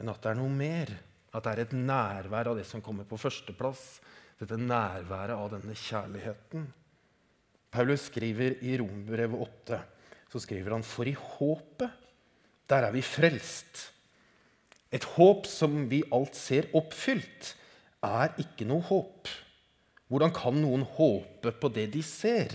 men 0.00 0.10
at 0.10 0.22
det 0.24 0.32
er 0.32 0.38
noe 0.40 0.52
mer. 0.52 0.94
At 1.34 1.44
det 1.44 1.52
er 1.52 1.60
et 1.64 1.74
nærvær 1.74 2.52
av 2.52 2.58
det 2.58 2.64
som 2.66 2.82
kommer 2.82 3.06
på 3.10 3.18
førsteplass. 3.18 3.98
Dette 4.38 4.58
nærværet 4.58 5.34
av 5.34 5.48
denne 5.50 5.74
kjærligheten. 5.78 6.68
Paulus 7.74 8.06
skriver 8.06 8.54
i 8.62 8.76
Rombrevet 8.78 9.42
8 9.42 9.80
så 10.34 10.40
skriver 10.42 10.74
han, 10.74 10.82
For 10.82 11.06
i 11.06 11.14
håpet, 11.14 11.90
der 12.66 12.88
er 12.88 12.94
vi 12.94 13.04
frelst. 13.06 13.84
Et 14.94 15.06
håp 15.16 15.48
som 15.50 15.84
vi 15.90 16.04
alt 16.14 16.36
ser 16.38 16.70
oppfylt, 16.76 17.54
er 18.04 18.34
ikke 18.40 18.66
noe 18.68 18.84
håp. 18.86 19.30
Hvordan 20.12 20.34
kan 20.36 20.60
noen 20.60 20.84
håpe 20.96 21.54
på 21.58 21.70
det 21.74 21.88
de 21.96 22.02
ser? 22.06 22.52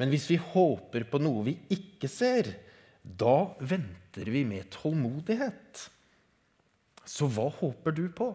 Men 0.00 0.10
hvis 0.12 0.26
vi 0.32 0.40
håper 0.40 1.06
på 1.08 1.20
noe 1.22 1.44
vi 1.46 1.54
ikke 1.72 2.08
ser, 2.10 2.50
da 3.06 3.52
venter 3.60 4.28
vi 4.32 4.42
med 4.48 4.66
tålmodighet. 4.74 5.86
Så 7.06 7.28
hva 7.30 7.46
håper 7.60 7.94
du 7.94 8.08
på? 8.10 8.32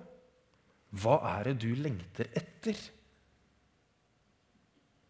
Hva 1.01 1.17
er 1.35 1.51
det 1.51 1.57
du 1.65 1.71
lengter 1.75 2.29
etter? 2.37 2.77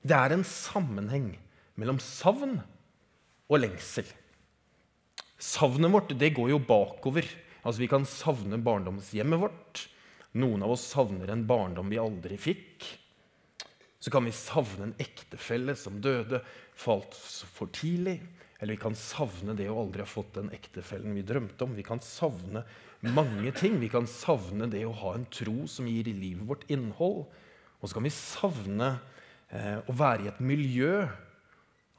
Det 0.02 0.18
er 0.18 0.34
en 0.34 0.46
sammenheng 0.48 1.36
mellom 1.78 2.02
savn 2.02 2.58
og 3.52 3.62
lengsel. 3.62 4.08
Savnet 5.42 5.94
vårt 5.94 6.14
det 6.18 6.34
går 6.38 6.52
jo 6.54 6.60
bakover. 6.66 7.26
Altså 7.62 7.84
Vi 7.84 7.90
kan 7.92 8.08
savne 8.10 8.60
barndomshjemmet 8.62 9.42
vårt. 9.42 9.86
Noen 10.42 10.64
av 10.64 10.74
oss 10.74 10.88
savner 10.94 11.30
en 11.30 11.46
barndom 11.48 11.92
vi 11.92 12.00
aldri 12.02 12.38
fikk. 12.40 12.88
Så 14.02 14.10
kan 14.14 14.26
vi 14.26 14.34
savne 14.34 14.88
en 14.88 15.00
ektefelle 15.02 15.76
som 15.78 16.00
døde, 16.02 16.40
falt 16.74 17.14
for 17.54 17.70
tidlig. 17.76 18.18
Eller 18.62 18.78
vi 18.78 18.82
kan 18.82 18.96
savne 18.98 19.54
det 19.58 19.68
å 19.70 19.78
aldri 19.84 20.02
ha 20.02 20.10
fått 20.10 20.36
den 20.38 20.50
ektefellen 20.56 21.14
vi 21.18 21.26
drømte 21.26 21.68
om. 21.68 21.76
Vi 21.78 21.86
kan 21.86 22.02
savne 22.06 22.64
mange 23.06 23.54
ting. 23.58 23.78
Vi 23.82 23.92
kan 23.94 24.10
savne 24.10 24.70
det 24.72 24.84
å 24.88 24.96
ha 25.04 25.14
en 25.18 25.28
tro 25.34 25.68
som 25.70 25.90
gir 25.90 26.10
livet 26.10 26.48
vårt 26.50 26.66
innhold. 26.72 27.28
Og 27.82 27.90
så 27.90 27.98
kan 27.98 28.06
vi 28.06 28.14
savne 28.14 28.90
eh, 29.50 29.82
å 29.86 29.98
være 29.98 30.26
i 30.26 30.32
et 30.32 30.42
miljø, 30.46 31.06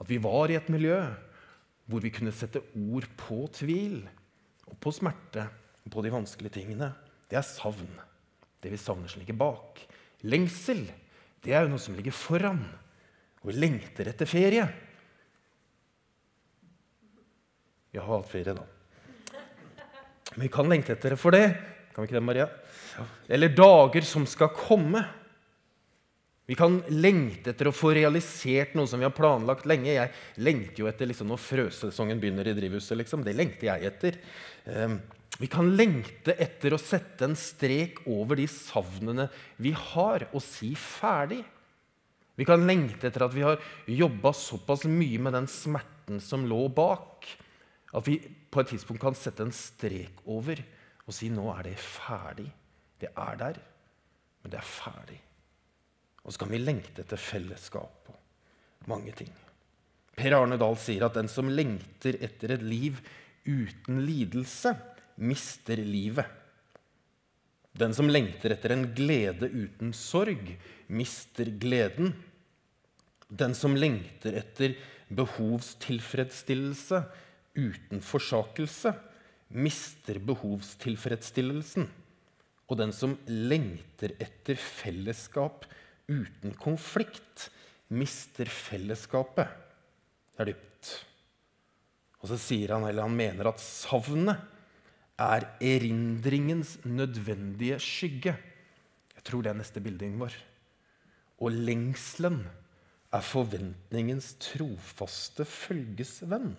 at 0.02 0.10
vi 0.10 0.18
var 0.22 0.50
i 0.50 0.58
et 0.58 0.70
miljø 0.72 0.98
hvor 1.90 2.02
vi 2.02 2.10
kunne 2.14 2.34
sette 2.34 2.62
ord 2.78 3.06
på 3.18 3.44
tvil 3.58 4.00
på 4.80 4.92
smerte 4.94 5.46
og 5.82 5.92
på 5.92 6.04
de 6.04 6.12
vanskelige 6.14 6.60
tingene. 6.60 6.92
Det 7.28 7.38
er 7.40 7.46
savn. 7.46 7.90
Det 8.62 8.70
vi 8.70 8.78
savner, 8.78 9.10
som 9.10 9.22
ligger 9.22 9.38
bak. 9.40 9.80
Lengsel 10.22 10.84
det 11.42 11.54
er 11.56 11.64
jo 11.64 11.72
noe 11.72 11.82
som 11.82 11.96
ligger 11.98 12.14
foran. 12.14 12.62
Og 13.42 13.50
vi 13.50 13.58
lengter 13.58 14.12
etter 14.12 14.28
ferie. 14.30 14.66
Vi 17.92 17.98
har 17.98 18.06
hatt 18.06 18.30
ferie, 18.30 18.54
da. 18.54 18.62
Men 20.32 20.46
vi 20.46 20.52
kan 20.52 20.70
lengte 20.70 20.94
etter 20.94 21.12
det 21.12 21.20
for 21.20 21.34
det. 21.34 21.48
Kan 21.92 22.04
vi 22.04 22.08
ikke 22.08 22.16
det, 22.20 22.24
Maria? 22.24 22.46
Eller 23.28 23.52
dager 23.52 24.06
som 24.06 24.24
skal 24.28 24.52
komme. 24.54 25.02
Vi 26.50 26.56
kan 26.58 26.80
lengte 26.90 27.52
etter 27.52 27.70
å 27.70 27.74
få 27.74 27.92
realisert 27.94 28.74
noe 28.74 28.90
som 28.90 28.98
vi 28.98 29.06
har 29.06 29.14
planlagt 29.14 29.66
lenge. 29.70 29.94
Jeg 29.94 30.42
lengter 30.42 30.82
jo 30.82 30.88
etter 30.90 31.06
liksom, 31.08 31.30
når 31.30 31.40
frøsesongen 31.40 32.20
begynner 32.22 32.50
i 32.50 32.54
drivhuset. 32.56 32.96
Liksom. 32.98 33.22
Det 33.22 33.36
lengter 33.38 33.68
jeg 33.70 33.92
etter. 33.92 34.18
Um, 34.66 34.98
vi 35.38 35.48
kan 35.50 35.70
lengte 35.78 36.34
etter 36.42 36.74
å 36.74 36.80
sette 36.82 37.24
en 37.28 37.38
strek 37.38 38.02
over 38.10 38.38
de 38.42 38.48
savnene 38.50 39.28
vi 39.62 39.72
har, 39.74 40.26
og 40.34 40.42
si 40.44 40.74
ferdig. 40.78 41.40
Vi 42.36 42.46
kan 42.48 42.66
lengte 42.66 43.08
etter 43.08 43.26
at 43.26 43.34
vi 43.34 43.46
har 43.46 43.62
jobba 43.86 44.34
såpass 44.36 44.84
mye 44.90 45.22
med 45.22 45.36
den 45.38 45.48
smerten 45.50 46.20
som 46.22 46.46
lå 46.48 46.66
bak, 46.74 47.28
at 47.92 48.06
vi 48.08 48.18
på 48.52 48.60
et 48.60 48.72
tidspunkt 48.74 49.04
kan 49.04 49.16
sette 49.16 49.44
en 49.46 49.54
strek 49.54 50.24
over 50.28 50.60
og 51.06 51.14
si 51.16 51.28
nå 51.32 51.48
er 51.54 51.70
det 51.70 51.76
ferdig. 51.80 52.48
Det 53.00 53.10
er 53.10 53.38
der. 53.38 53.60
Men 54.42 54.52
det 54.52 54.58
er 54.58 54.68
ferdig. 54.68 55.20
Og 56.22 56.32
så 56.32 56.42
kan 56.42 56.52
vi 56.52 56.60
lengte 56.62 57.02
etter 57.02 57.20
fellesskap 57.20 58.12
og 58.12 58.88
mange 58.90 59.14
ting. 59.16 59.32
Per 60.16 60.36
Arne 60.36 60.58
Dahl 60.60 60.76
sier 60.78 61.06
at 61.06 61.16
den 61.16 61.30
som 61.30 61.48
lengter 61.50 62.18
etter 62.22 62.54
et 62.56 62.64
liv 62.66 62.98
uten 63.48 64.02
lidelse, 64.06 64.74
mister 65.16 65.80
livet. 65.82 66.26
Den 67.72 67.94
som 67.96 68.10
lengter 68.12 68.52
etter 68.54 68.74
en 68.74 68.86
glede 68.94 69.48
uten 69.48 69.94
sorg, 69.96 70.44
mister 70.92 71.48
gleden. 71.60 72.12
Den 73.32 73.56
som 73.56 73.74
lengter 73.78 74.36
etter 74.42 74.76
behovstilfredsstillelse 75.12 77.00
uten 77.56 78.04
forsakelse, 78.04 78.92
mister 79.52 80.20
behovstilfredsstillelsen. 80.20 81.88
Og 82.68 82.78
den 82.80 82.92
som 82.96 83.16
lengter 83.28 84.14
etter 84.20 84.60
fellesskap 84.60 85.66
uten 86.10 86.54
konflikt, 86.60 87.48
mister 87.92 88.48
fellesskapet. 88.48 89.50
Det 90.32 90.44
er 90.44 90.52
dypt. 90.52 90.92
Og 92.22 92.30
så 92.30 92.38
sier 92.40 92.74
han, 92.76 92.86
eller 92.88 93.06
han 93.06 93.16
mener 93.18 93.50
at 93.50 93.60
savnet 93.62 94.40
er 95.20 95.46
erindringens 95.62 96.78
nødvendige 96.86 97.78
skygge. 97.82 98.34
Jeg 99.14 99.26
tror 99.26 99.44
det 99.44 99.52
er 99.52 99.58
neste 99.58 99.82
bilde, 99.82 100.06
Ingvar. 100.06 100.34
Og 101.42 101.52
lengselen 101.52 102.40
er 103.12 103.24
forventningens 103.26 104.32
trofaste 104.40 105.44
følgesvenn. 105.44 106.54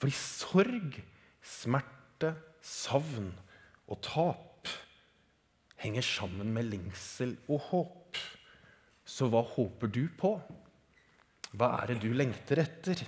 Fordi 0.00 0.16
sorg, 0.16 0.98
smerte, 1.44 2.34
savn 2.64 3.30
og 3.86 4.00
tap 4.04 4.68
henger 5.80 6.04
sammen 6.04 6.50
med 6.56 6.68
lengsel 6.72 7.36
og 7.46 7.60
håp. 7.70 8.05
Så 9.06 9.28
hva 9.30 9.44
håper 9.46 9.90
du 9.92 10.04
på? 10.18 10.34
Hva 11.56 11.70
er 11.80 11.92
det 11.92 12.02
du 12.02 12.10
lengter 12.16 12.60
etter? 12.64 13.04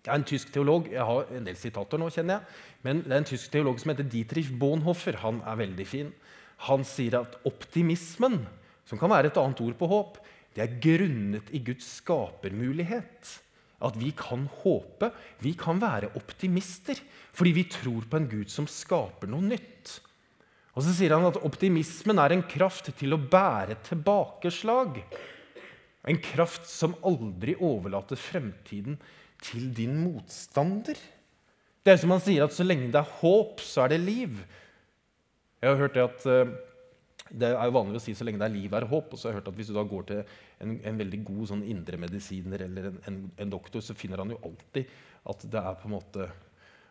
Det 0.00 0.08
er 0.08 0.16
en 0.16 0.24
tysk 0.28 0.52
teolog 0.52 0.88
jeg 0.92 1.04
har 1.04 1.32
en 1.36 1.46
del 1.48 1.56
sitater 1.60 2.00
nå, 2.00 2.08
kjenner 2.12 2.38
jeg, 2.38 2.60
men 2.86 3.02
det 3.04 3.12
er 3.12 3.20
en 3.20 3.28
tysk 3.28 3.52
teolog 3.52 3.80
som 3.80 3.92
heter 3.92 4.08
Dietrich 4.08 4.48
Bonhoeffer. 4.60 5.18
Han 5.24 5.42
er 5.48 5.58
veldig 5.60 5.86
fin. 5.88 6.12
Han 6.68 6.84
sier 6.88 7.18
at 7.20 7.36
optimismen, 7.48 8.42
som 8.88 9.00
kan 9.00 9.12
være 9.12 9.30
et 9.30 9.40
annet 9.40 9.60
ord 9.64 9.76
på 9.80 9.88
håp, 9.90 10.20
det 10.56 10.64
er 10.64 10.78
grunnet 10.82 11.52
i 11.54 11.60
Guds 11.64 11.86
skapermulighet. 12.00 13.34
At 13.80 13.96
vi 13.96 14.10
kan 14.16 14.44
håpe, 14.60 15.12
vi 15.40 15.54
kan 15.56 15.80
være 15.80 16.12
optimister, 16.18 16.98
fordi 17.32 17.52
vi 17.56 17.68
tror 17.72 18.08
på 18.08 18.20
en 18.20 18.28
Gud 18.28 18.52
som 18.52 18.68
skaper 18.68 19.30
noe 19.30 19.46
nytt. 19.46 20.00
Og 20.76 20.84
så 20.86 20.94
sier 20.94 21.16
han 21.16 21.26
at 21.26 21.40
optimismen 21.42 22.20
er 22.22 22.36
en 22.36 22.46
kraft 22.46 22.92
til 22.98 23.16
å 23.16 23.20
bære 23.20 23.80
tilbakeslag. 23.88 25.00
En 26.08 26.20
kraft 26.22 26.68
som 26.70 26.94
aldri 27.06 27.56
overlater 27.58 28.20
fremtiden 28.20 29.00
til 29.42 29.70
din 29.74 29.96
motstander. 29.98 30.98
Det 31.80 31.94
er 31.94 32.00
som 32.00 32.12
han 32.14 32.22
sier 32.22 32.44
at 32.44 32.54
så 32.54 32.64
lenge 32.66 32.90
det 32.92 33.00
er 33.00 33.14
håp, 33.20 33.62
så 33.64 33.84
er 33.84 33.94
det 33.94 34.02
liv. 34.04 34.40
Jeg 35.60 35.72
har 35.72 35.80
hørt 35.80 35.96
det 35.96 36.04
at 36.06 36.26
uh, 36.28 36.52
det 37.30 37.50
er 37.50 37.68
jo 37.68 37.74
vanlig 37.76 38.00
å 38.00 38.04
si 38.04 38.14
så 38.16 38.26
lenge 38.26 38.40
det 38.42 38.48
er 38.48 38.54
liv, 38.54 38.74
er 38.74 38.88
håp. 38.90 39.10
Og 39.12 39.18
så 39.18 39.28
har 39.28 39.34
jeg 39.34 39.40
hørt 39.40 39.50
at 39.52 39.58
hvis 39.58 39.70
du 39.70 39.74
da 39.76 39.84
går 39.88 40.06
til 40.08 40.22
en, 40.64 40.76
en 40.90 41.00
veldig 41.00 41.20
god 41.28 41.50
sånn 41.52 41.64
indremedisiner 41.72 42.66
eller 42.66 42.90
en, 42.90 43.00
en, 43.10 43.18
en, 43.36 43.52
doktor, 43.52 43.84
så 43.84 43.96
finner 43.96 44.22
han 44.22 44.34
jo 44.34 44.40
alltid 44.46 44.94
at 45.30 45.44
det 45.52 45.62
er 45.62 45.76
på 45.80 45.90
en 45.90 45.96
måte 45.96 46.30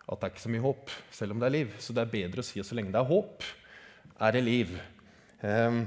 at 0.09 0.17
det 0.17 0.25
er 0.25 0.31
ikke 0.33 0.41
så 0.41 0.50
mye 0.50 0.63
håp, 0.63 0.93
selv 1.13 1.36
om 1.36 1.41
det 1.41 1.48
er 1.50 1.53
liv. 1.53 1.74
Så 1.81 1.93
det 1.93 2.01
er 2.01 2.13
bedre 2.13 2.41
å 2.41 2.48
si 2.48 2.62
at 2.62 2.65
så 2.65 2.77
lenge 2.77 2.93
det 2.95 3.01
er 3.01 3.09
håp, 3.09 3.45
er 4.19 4.35
det 4.35 4.43
liv. 4.45 4.73
Um, 5.41 5.85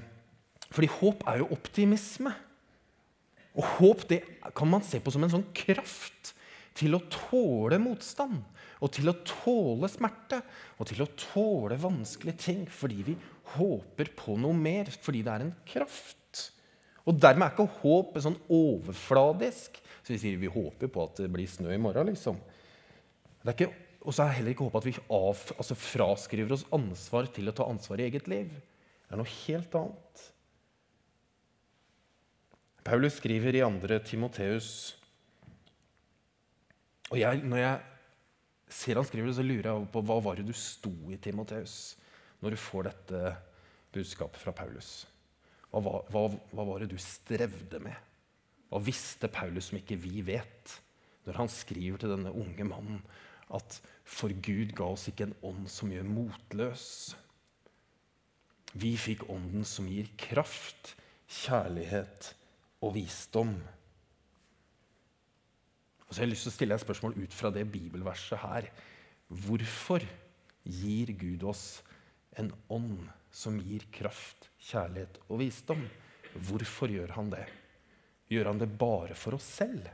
fordi 0.73 0.89
håp 0.99 1.25
er 1.29 1.43
jo 1.43 1.51
optimisme. 1.55 2.33
Og 3.53 3.67
håp 3.77 4.07
det 4.09 4.23
kan 4.57 4.71
man 4.71 4.85
se 4.87 5.01
på 5.03 5.13
som 5.13 5.25
en 5.27 5.35
sånn 5.35 5.51
kraft 5.57 6.33
til 6.79 6.97
å 6.97 7.03
tåle 7.13 7.77
motstand 7.83 8.41
og 8.83 8.91
til 8.97 9.11
å 9.13 9.19
tåle 9.29 9.91
smerte 9.93 10.39
og 10.81 10.89
til 10.89 11.05
å 11.05 11.11
tåle 11.21 11.77
vanskelige 11.79 12.41
ting 12.47 12.63
fordi 12.73 13.05
vi 13.11 13.17
håper 13.53 14.11
på 14.17 14.39
noe 14.41 14.57
mer, 14.57 14.89
fordi 14.89 15.21
det 15.27 15.35
er 15.35 15.45
en 15.45 15.55
kraft. 15.69 16.49
Og 17.05 17.19
dermed 17.21 17.45
er 17.45 17.55
ikke 17.55 17.83
håp 17.83 18.19
sånn 18.23 18.39
overfladisk. 18.53 19.79
Så 20.03 20.15
vi 20.15 20.21
sier 20.23 20.41
vi 20.41 20.51
håper 20.51 20.91
på 20.91 21.05
at 21.05 21.21
det 21.21 21.31
blir 21.35 21.51
snø 21.51 21.75
i 21.75 21.81
morgen, 21.83 22.09
liksom. 22.11 22.39
Og 24.03 24.11
så 24.11 24.25
er 24.25 24.31
det 24.31 24.37
heller 24.41 24.55
ikke 24.55 24.67
håp 24.67 24.79
at 24.81 24.87
vi 24.89 24.95
av, 24.99 25.43
altså 25.57 25.79
fraskriver 25.79 26.57
oss 26.57 26.67
ansvar 26.75 27.29
til 27.35 27.51
å 27.51 27.55
ta 27.55 27.67
ansvar 27.71 28.03
i 28.03 28.09
eget 28.09 28.27
liv. 28.31 28.51
Det 29.07 29.15
er 29.15 29.21
noe 29.21 29.35
helt 29.45 29.77
annet. 29.79 30.25
Paulus 32.83 33.21
skriver 33.21 33.55
i 33.55 33.63
2. 33.63 33.99
Timoteus 34.09 34.73
og 37.13 37.19
jeg, 37.21 37.43
når 37.45 37.61
jeg 37.61 37.81
ser 38.73 38.97
han 38.97 39.05
skriver 39.05 39.29
det, 39.29 39.37
så 39.37 39.45
lurer 39.45 39.69
jeg 39.69 39.89
på 39.93 40.03
hva 40.09 40.17
var 40.25 40.39
det 40.39 40.47
du 40.49 40.55
sto 40.57 40.93
i, 41.13 41.19
Timoteus, 41.21 41.99
når 42.41 42.55
du 42.55 42.61
får 42.61 42.89
dette 42.89 43.35
budskapet 43.93 44.41
fra 44.41 44.55
Paulus. 44.57 45.03
Hva, 45.69 45.99
hva, 46.09 46.23
hva 46.53 46.65
var 46.69 46.81
det 46.81 46.89
du 46.93 46.97
strevde 47.01 47.81
med? 47.85 48.09
Hva 48.73 48.81
visste 48.81 49.29
Paulus 49.33 49.69
som 49.69 49.77
ikke 49.77 49.99
vi 50.01 50.23
vet, 50.25 50.79
når 51.29 51.43
han 51.43 51.53
skriver 51.53 52.01
til 52.01 52.15
denne 52.15 52.33
unge 52.33 52.65
mannen 52.67 53.05
at 53.57 53.79
for 54.05 54.33
Gud 54.45 54.73
ga 54.77 54.89
oss 54.95 55.09
ikke 55.11 55.29
en 55.29 55.37
ånd 55.47 55.69
som 55.71 55.93
gjør 55.93 56.09
motløs. 56.09 56.87
Vi 58.73 58.95
fikk 58.97 59.27
ånden 59.33 59.67
som 59.69 59.89
gir 59.91 60.09
kraft, 60.21 60.95
kjærlighet 61.29 62.33
og 62.83 62.95
visdom. 62.97 63.55
Og 66.07 66.13
så 66.13 66.21
har 66.21 66.27
jeg 66.27 66.33
lyst 66.35 66.47
til 66.49 66.53
å 66.53 66.57
stille 66.57 66.77
et 66.77 66.85
spørsmål 66.85 67.17
ut 67.21 67.35
fra 67.37 67.53
det 67.53 67.65
bibelverset 67.73 68.41
her. 68.43 68.69
Hvorfor 69.33 70.05
gir 70.69 71.13
Gud 71.17 71.45
oss 71.49 71.81
en 72.41 72.51
ånd 72.73 73.07
som 73.33 73.57
gir 73.61 73.85
kraft, 73.93 74.51
kjærlighet 74.61 75.21
og 75.29 75.41
visdom? 75.41 75.87
Hvorfor 76.49 76.93
gjør 76.93 77.15
han 77.17 77.33
det? 77.33 77.47
Gjør 78.33 78.53
han 78.53 78.61
det 78.61 78.69
bare 78.81 79.17
for 79.17 79.37
oss 79.37 79.49
selv? 79.61 79.89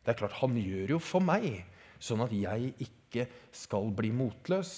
Det 0.00 0.14
er 0.14 0.18
klart, 0.18 0.38
Han 0.40 0.56
gjør 0.56 0.96
jo 0.96 0.98
for 1.02 1.22
meg, 1.22 1.64
sånn 2.00 2.24
at 2.24 2.32
jeg 2.34 2.72
ikke 2.86 3.26
skal 3.54 3.92
bli 3.94 4.10
motløs. 4.16 4.72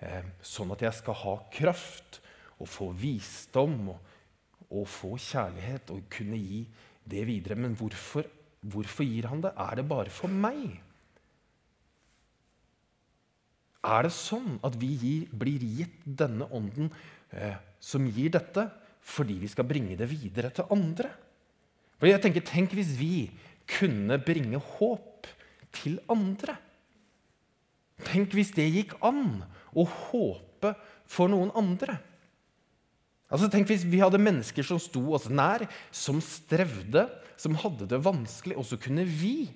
Eh, 0.00 0.24
sånn 0.40 0.72
at 0.74 0.82
jeg 0.86 0.96
skal 0.98 1.16
ha 1.22 1.36
kraft 1.52 2.20
og 2.58 2.70
få 2.70 2.90
visdom 2.96 3.92
og, 3.92 4.16
og 4.72 4.88
få 4.90 5.14
kjærlighet 5.20 5.92
og 5.94 6.08
kunne 6.12 6.40
gi 6.40 6.64
det 7.08 7.24
videre. 7.28 7.58
Men 7.58 7.76
hvorfor 7.78 8.26
Hvorfor 8.58 9.06
gir 9.06 9.28
han 9.30 9.42
det? 9.42 9.52
Er 9.54 9.78
det 9.78 9.86
bare 9.88 10.10
for 10.10 10.32
meg? 10.32 10.80
Er 13.86 14.02
det 14.04 14.12
sånn 14.12 14.58
at 14.66 14.74
vi 14.80 14.90
gir, 14.98 15.28
blir 15.30 15.62
gitt 15.62 16.02
denne 16.02 16.48
ånden 16.50 16.90
eh, 17.30 17.54
som 17.80 18.08
gir 18.10 18.32
dette, 18.34 18.66
fordi 18.98 19.38
vi 19.44 19.50
skal 19.50 19.68
bringe 19.68 19.96
det 19.96 20.08
videre 20.10 20.50
til 20.54 20.66
andre? 20.74 21.12
Fordi 21.98 22.12
jeg 22.12 22.24
tenker, 22.24 22.46
Tenk 22.46 22.74
hvis 22.74 22.90
vi 22.98 23.28
kunne 23.70 24.18
bringe 24.18 24.58
håp 24.58 25.17
til 25.74 25.98
andre. 26.10 26.56
Tenk 28.08 28.34
hvis 28.36 28.52
det 28.54 28.68
gikk 28.70 28.94
an 29.04 29.42
å 29.74 29.84
håpe 29.86 30.74
for 31.08 31.30
noen 31.30 31.50
andre. 31.58 31.98
Altså, 33.28 33.50
tenk 33.52 33.68
hvis 33.68 33.84
vi 33.84 34.00
hadde 34.00 34.20
mennesker 34.20 34.64
som 34.64 34.78
sto 34.80 35.02
oss 35.16 35.26
nær, 35.28 35.66
som 35.92 36.20
strevde, 36.24 37.04
som 37.36 37.58
hadde 37.60 37.88
det 37.90 38.00
vanskelig, 38.04 38.56
og 38.56 38.64
så 38.64 38.78
kunne 38.80 39.04
vi 39.04 39.50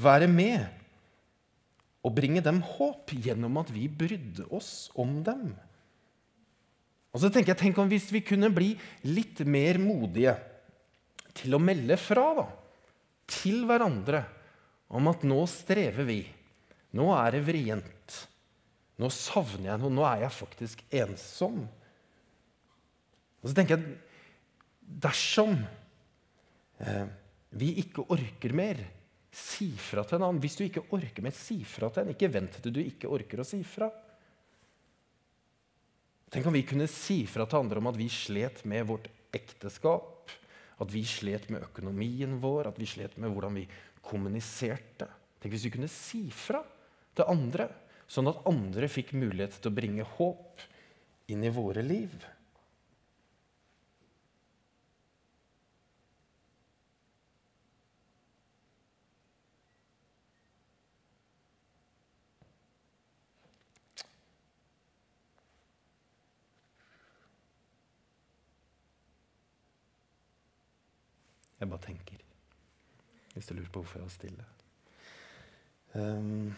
være 0.00 0.30
med 0.30 0.64
og 2.02 2.14
bringe 2.16 2.42
dem 2.42 2.62
håp 2.64 3.12
gjennom 3.14 3.60
at 3.60 3.70
vi 3.74 3.84
brydde 3.86 4.48
oss 4.54 4.88
om 4.98 5.20
dem. 5.26 5.52
Og 7.12 7.20
så 7.20 7.28
tenker 7.28 7.52
jeg, 7.52 7.60
Tenk 7.60 7.78
om 7.78 7.90
hvis 7.92 8.08
vi 8.14 8.24
kunne 8.24 8.50
bli 8.54 8.72
litt 9.04 9.44
mer 9.44 9.78
modige 9.78 10.34
til 11.36 11.54
å 11.54 11.60
melde 11.62 11.98
fra 12.00 12.24
da, 12.40 12.46
til 13.28 13.62
hverandre 13.68 14.24
om 14.92 15.08
at 15.08 15.24
nå 15.24 15.40
strever 15.48 16.06
vi. 16.06 16.20
Nå 16.96 17.08
er 17.16 17.36
det 17.36 17.44
vrient. 17.46 18.16
Nå 19.00 19.08
savner 19.12 19.72
jeg 19.72 19.80
noe. 19.80 19.94
Nå 19.96 20.04
er 20.06 20.26
jeg 20.26 20.36
faktisk 20.36 20.84
ensom. 20.92 21.62
Og 23.42 23.48
så 23.48 23.56
tenker 23.56 23.78
jeg 23.78 23.96
dersom 25.02 25.56
eh, 26.84 27.08
vi 27.56 27.72
ikke 27.82 28.04
orker 28.12 28.54
mer, 28.56 28.84
si 29.32 29.70
fra 29.80 30.04
til 30.04 30.18
en 30.18 30.28
annen. 30.28 30.42
Hvis 30.44 30.58
du 30.60 30.66
ikke 30.66 30.84
orker 30.92 31.24
mer, 31.24 31.34
si 31.36 31.62
fra 31.64 31.88
til 31.88 32.04
en. 32.04 32.12
Ikke 32.12 32.30
vent 32.32 32.60
til 32.60 32.76
du 32.76 32.82
ikke 32.84 33.10
orker 33.12 33.40
å 33.40 33.48
si 33.48 33.62
fra. 33.66 33.88
Tenk 36.32 36.48
om 36.48 36.56
vi 36.56 36.64
kunne 36.68 36.88
si 36.88 37.22
fra 37.28 37.48
til 37.48 37.64
andre 37.64 37.80
om 37.80 37.90
at 37.90 37.98
vi 37.98 38.08
slet 38.12 38.62
med 38.68 38.86
vårt 38.88 39.08
ekteskap, 39.36 40.11
at 40.82 40.92
vi 40.92 41.04
slet 41.06 41.48
med 41.52 41.64
økonomien 41.68 42.36
vår, 42.42 42.72
at 42.72 42.78
vi 42.80 42.88
slet 42.90 43.14
med 43.20 43.32
hvordan 43.32 43.56
vi 43.60 43.66
kommuniserte. 44.02 45.08
Tenk 45.40 45.54
hvis 45.54 45.66
vi 45.68 45.74
kunne 45.76 45.90
si 45.90 46.24
fra 46.34 46.62
til 47.16 47.28
andre, 47.28 47.68
sånn 48.10 48.30
at 48.30 48.44
andre 48.50 48.88
fikk 48.90 49.14
mulighet 49.16 49.58
til 49.58 49.70
å 49.70 49.76
bringe 49.76 50.06
håp 50.16 50.62
inn 51.32 51.44
i 51.46 51.52
våre 51.54 51.84
liv. 51.86 52.14
Jeg 71.62 71.70
bare 71.70 71.84
tenker. 71.84 72.22
Hvis 73.32 73.46
du 73.46 73.54
lurer 73.54 73.68
på 73.70 73.80
hvorfor 73.84 74.00
jeg 74.00 74.06
var 74.08 74.10
stille. 74.10 74.44
Um, 75.94 76.48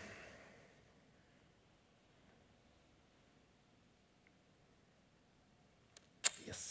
yes. 6.47 6.63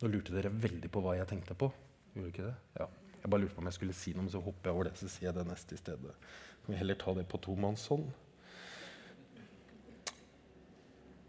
Nå 0.00 0.08
lurte 0.08 0.32
dere 0.32 0.54
veldig 0.56 0.88
på 0.88 1.02
hva 1.04 1.18
jeg 1.18 1.28
tenkte 1.34 1.58
på. 1.58 1.68
Gjorde 2.14 2.32
ikke 2.32 2.46
det? 2.46 2.54
Ja. 2.80 2.88
Jeg 3.18 3.28
bare 3.28 3.42
lurte 3.44 3.58
på 3.58 3.60
om 3.60 3.68
jeg 3.68 3.76
skulle 3.76 3.98
si 4.00 4.14
noe, 4.16 4.24
men 4.24 4.32
så 4.32 4.40
hopper 4.40 4.70
jeg 4.70 4.78
over 4.78 4.88
det. 4.88 4.94
Så 4.96 5.12
sier 5.12 5.28
jeg 5.28 5.36
det 5.36 5.44
neste 5.50 5.76
i 5.76 5.82
stedet. 5.82 6.16
Kan 6.64 6.72
vi 6.72 6.80
heller 6.80 6.96
ta 7.04 7.12
det 7.20 7.28
på 7.28 7.44
tomannshånd? 7.44 8.08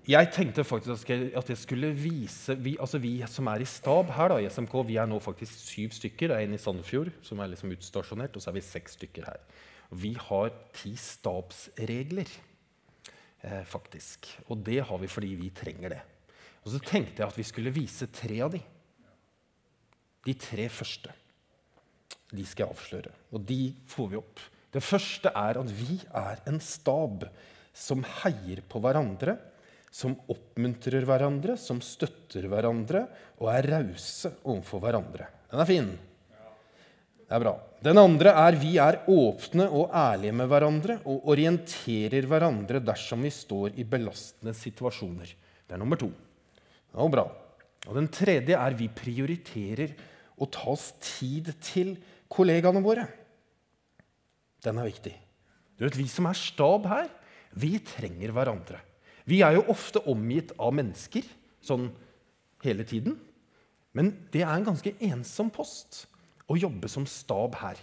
Jeg 0.10 0.32
tenkte 0.34 0.64
faktisk 0.66 1.12
at 1.14 1.50
jeg 1.52 1.58
skulle 1.60 1.92
vise 1.94 2.56
Vi, 2.58 2.72
altså 2.82 2.98
vi 2.98 3.20
som 3.30 3.46
er 3.52 3.62
i 3.62 3.68
stab 3.70 4.10
her 4.16 4.32
da, 4.32 4.40
i 4.42 4.48
SMK, 4.50 4.74
vi 4.88 4.96
er 4.98 5.06
nå 5.06 5.20
faktisk 5.22 5.54
syv 5.68 5.92
stykker. 5.94 6.32
Det 6.32 6.38
er 6.38 6.48
en 6.48 6.56
i 6.56 6.62
Sandefjord 6.62 7.12
som 7.22 7.42
er 7.44 7.52
liksom 7.52 7.76
utstasjonert, 7.76 8.34
og 8.34 8.42
så 8.42 8.50
er 8.50 8.56
vi 8.58 8.64
seks 8.66 8.98
stykker 8.98 9.28
her. 9.30 9.44
Vi 9.94 10.16
har 10.18 10.50
ti 10.74 10.96
stabsregler, 10.98 12.32
eh, 13.44 13.62
faktisk. 13.70 14.32
Og 14.48 14.64
det 14.66 14.80
har 14.90 14.98
vi 14.98 15.12
fordi 15.12 15.30
vi 15.44 15.52
trenger 15.54 15.94
det. 15.94 16.02
Og 16.66 16.74
så 16.74 16.82
tenkte 16.82 17.22
jeg 17.22 17.30
at 17.30 17.38
vi 17.38 17.46
skulle 17.46 17.76
vise 17.76 18.10
tre 18.10 18.40
av 18.42 18.50
de. 18.54 18.64
De 20.26 20.34
tre 20.34 20.66
første. 20.74 21.14
De 22.34 22.46
skal 22.46 22.66
jeg 22.66 22.74
avsløre. 22.74 23.14
Og 23.34 23.46
de 23.46 23.76
får 23.94 24.10
vi 24.10 24.18
opp. 24.18 24.42
Det 24.74 24.82
første 24.82 25.30
er 25.30 25.62
at 25.62 25.70
vi 25.70 26.02
er 26.10 26.42
en 26.50 26.60
stab 26.62 27.30
som 27.74 28.02
heier 28.24 28.66
på 28.70 28.82
hverandre, 28.82 29.38
som 29.92 30.16
oppmuntrer 30.30 31.06
hverandre, 31.08 31.58
som 31.58 31.82
støtter 31.82 32.46
hverandre 32.50 33.06
og 33.42 33.50
er 33.54 33.70
rause 33.74 34.32
overfor 34.44 34.84
hverandre. 34.84 35.28
Den 35.50 35.64
er 35.64 35.70
fin. 35.70 35.90
Det 37.30 37.38
er 37.38 37.44
bra. 37.44 37.54
Den 37.86 38.00
andre 38.02 38.34
er 38.42 38.58
vi 38.58 38.72
er 38.82 39.04
åpne 39.10 39.68
og 39.70 39.94
ærlige 39.96 40.34
med 40.36 40.50
hverandre 40.50 40.96
og 41.10 41.28
orienterer 41.30 42.26
hverandre 42.30 42.82
dersom 42.82 43.22
vi 43.26 43.32
står 43.34 43.78
i 43.78 43.86
belastende 43.86 44.56
situasjoner. 44.58 45.36
Det 45.70 45.78
er 45.78 45.82
nummer 45.82 46.00
to. 46.02 46.10
Ja, 46.90 47.06
bra. 47.06 47.28
Og 47.88 47.96
den 47.96 48.10
tredje 48.12 48.58
er 48.58 48.76
vi 48.78 48.90
prioriterer 48.92 49.94
å 50.42 50.50
ta 50.50 50.72
oss 50.74 50.90
tid 51.04 51.54
til 51.64 51.94
kollegaene 52.32 52.82
våre. 52.84 53.06
Den 54.66 54.82
er 54.82 54.90
viktig. 54.90 55.14
Du 55.78 55.86
vet, 55.86 55.96
Vi 55.96 56.08
som 56.12 56.28
er 56.28 56.36
stab 56.36 56.86
her, 56.90 57.08
vi 57.56 57.78
trenger 57.80 58.34
hverandre. 58.36 58.82
Vi 59.30 59.44
er 59.46 59.58
jo 59.58 59.68
ofte 59.70 60.02
omgitt 60.10 60.56
av 60.58 60.74
mennesker 60.74 61.28
sånn 61.62 61.90
hele 62.64 62.86
tiden. 62.88 63.18
Men 63.94 64.12
det 64.34 64.44
er 64.46 64.56
en 64.56 64.68
ganske 64.68 64.94
ensom 65.06 65.52
post 65.54 66.06
å 66.50 66.58
jobbe 66.58 66.90
som 66.90 67.06
stab 67.10 67.58
her. 67.62 67.78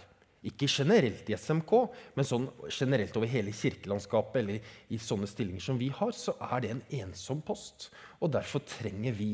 Ikke 0.47 0.69
generelt 0.69 1.27
i 1.27 1.35
SMK, 1.35 1.71
men 2.15 2.27
sånn 2.27 2.45
generelt 2.69 3.15
over 3.19 3.29
hele 3.31 3.51
kirkelandskapet 3.55 4.39
eller 4.41 4.75
i 4.93 4.99
sånne 5.01 5.27
stillinger 5.27 5.63
som 5.63 5.79
vi 5.79 5.89
har, 5.91 6.13
så 6.15 6.35
er 6.51 6.63
det 6.63 6.71
en 6.71 6.83
ensom 7.01 7.41
post. 7.43 7.89
Og 8.21 8.31
derfor 8.35 8.63
trenger 8.67 9.15
vi 9.17 9.33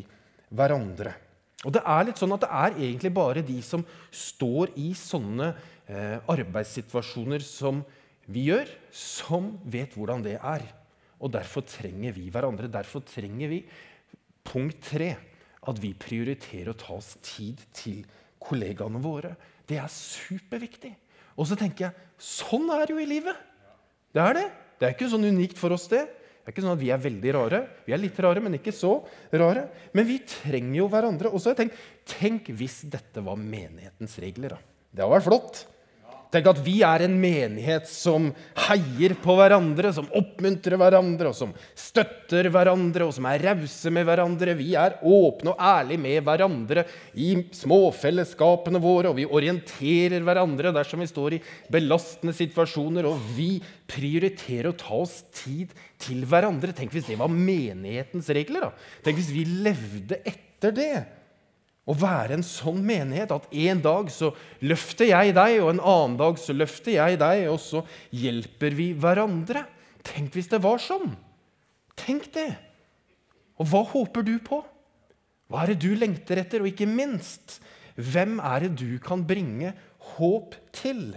hverandre. 0.53 1.13
Og 1.63 1.73
det 1.75 1.83
er 1.87 2.07
litt 2.07 2.19
sånn 2.19 2.33
at 2.35 2.43
det 2.43 2.51
er 2.51 2.79
egentlig 2.87 3.13
bare 3.15 3.43
de 3.45 3.57
som 3.63 3.83
står 4.11 4.73
i 4.79 4.89
sånne 4.97 5.51
eh, 5.87 6.17
arbeidssituasjoner 6.31 7.45
som 7.45 7.83
vi 8.25 8.47
gjør, 8.49 8.71
som 8.95 9.53
vet 9.63 9.95
hvordan 9.95 10.23
det 10.25 10.37
er. 10.39 10.65
Og 11.23 11.31
derfor 11.31 11.63
trenger 11.67 12.15
vi 12.15 12.27
hverandre. 12.33 12.71
Derfor 12.71 13.03
trenger 13.07 13.51
vi 13.51 13.61
punkt 14.43 14.81
tre 14.89 15.13
at 15.63 15.79
vi 15.79 15.93
prioriterer 15.95 16.73
å 16.73 16.79
ta 16.79 16.97
oss 16.97 17.13
tid 17.23 17.61
til 17.75 18.01
kollegaene 18.43 18.99
våre. 19.03 19.31
Det 19.67 19.79
er 19.79 19.91
superviktig. 19.91 20.91
Og 21.39 21.47
så 21.47 21.55
tenker 21.57 21.87
jeg 21.87 22.09
sånn 22.19 22.67
er 22.75 22.91
jo 22.91 22.99
i 22.99 23.07
livet. 23.07 23.39
Det 24.13 24.21
er 24.21 24.37
det. 24.37 24.49
Det 24.77 24.89
er 24.89 24.97
ikke 24.97 25.09
sånn 25.13 25.29
unikt 25.31 25.57
for 25.57 25.73
oss, 25.73 25.87
det. 25.89 26.03
Det 26.43 26.51
er 26.51 26.53
ikke 26.57 26.65
sånn 26.65 26.75
at 26.75 26.81
Vi 26.83 26.91
er 26.91 26.99
veldig 26.99 27.33
rare. 27.37 27.59
Vi 27.87 27.93
er 27.95 28.01
litt 28.01 28.17
rare, 28.19 28.41
men 28.43 28.57
ikke 28.57 28.73
så 28.75 28.97
rare. 29.31 29.69
Men 29.95 30.05
vi 30.09 30.19
trenger 30.27 30.81
jo 30.81 30.89
hverandre. 30.91 31.31
Og 31.31 31.39
så 31.39 31.49
har 31.49 31.55
jeg 31.55 31.69
tenkt, 31.69 31.83
Tenk 32.03 32.49
hvis 32.51 32.81
dette 32.91 33.23
var 33.23 33.39
menighetens 33.39 34.17
regler. 34.19 34.57
da. 34.57 34.59
Det 34.91 35.05
hadde 35.05 35.15
vært 35.15 35.29
flott. 35.29 35.63
Tenk 36.33 36.47
at 36.49 36.61
vi 36.65 36.79
er 36.81 37.03
en 37.05 37.13
menighet 37.21 37.85
som 37.89 38.31
heier 38.65 39.13
på 39.21 39.35
hverandre, 39.37 39.91
som 39.93 40.07
oppmuntrer 40.17 40.79
hverandre, 40.81 41.29
og 41.29 41.37
som 41.37 41.51
støtter 41.77 42.49
hverandre, 42.49 43.05
og 43.05 43.13
som 43.13 43.27
er 43.29 43.43
rause 43.51 43.93
med 43.93 44.07
hverandre. 44.07 44.55
Vi 44.57 44.71
er 44.79 44.97
åpne 45.05 45.53
og 45.53 45.61
ærlige 45.61 46.01
med 46.01 46.25
hverandre 46.25 46.87
i 47.13 47.29
småfellesskapene 47.53 48.81
våre, 48.81 49.13
og 49.13 49.19
vi 49.21 49.29
orienterer 49.29 50.25
hverandre 50.25 50.73
dersom 50.73 51.05
vi 51.05 51.11
står 51.11 51.37
i 51.37 51.41
belastende 51.73 52.33
situasjoner, 52.33 53.05
og 53.05 53.33
vi 53.37 53.51
prioriterer 53.93 54.71
å 54.71 54.77
ta 54.77 55.03
oss 55.03 55.19
tid 55.43 55.73
til 56.01 56.25
hverandre. 56.25 56.73
Tenk 56.73 56.95
hvis 56.95 57.11
det 57.11 57.21
var 57.21 57.29
menighetens 57.29 58.33
regler. 58.33 58.71
da. 58.71 58.87
Tenk 59.05 59.21
hvis 59.21 59.35
vi 59.35 59.45
levde 59.67 60.23
etter 60.25 60.73
det. 60.73 60.95
Å 61.83 61.93
være 61.99 62.37
en 62.37 62.45
sånn 62.47 62.79
menighet 62.85 63.33
at 63.35 63.49
en 63.51 63.81
dag 63.83 64.11
så 64.13 64.29
løfter 64.63 65.09
jeg 65.09 65.33
deg, 65.35 65.57
og 65.59 65.73
en 65.73 65.81
annen 65.83 66.15
dag 66.21 66.37
så 66.39 66.55
løfter 66.55 66.95
jeg 66.95 67.19
deg, 67.19 67.47
og 67.51 67.59
så 67.59 67.83
hjelper 68.15 68.77
vi 68.77 68.93
hverandre. 68.95 69.65
Tenk 70.07 70.37
hvis 70.37 70.47
det 70.51 70.61
var 70.63 70.79
sånn. 70.79 71.11
Tenk 71.99 72.29
det. 72.35 72.53
Og 73.59 73.67
hva 73.69 73.83
håper 73.91 74.23
du 74.25 74.37
på? 74.43 74.61
Hva 75.51 75.65
er 75.65 75.73
det 75.73 75.83
du 75.83 75.91
lengter 75.99 76.39
etter? 76.39 76.63
Og 76.63 76.71
ikke 76.71 76.87
minst, 76.87 77.59
hvem 77.99 78.39
er 78.39 78.65
det 78.65 78.73
du 78.79 78.95
kan 79.03 79.27
bringe 79.27 79.75
håp 80.15 80.55
til? 80.75 81.11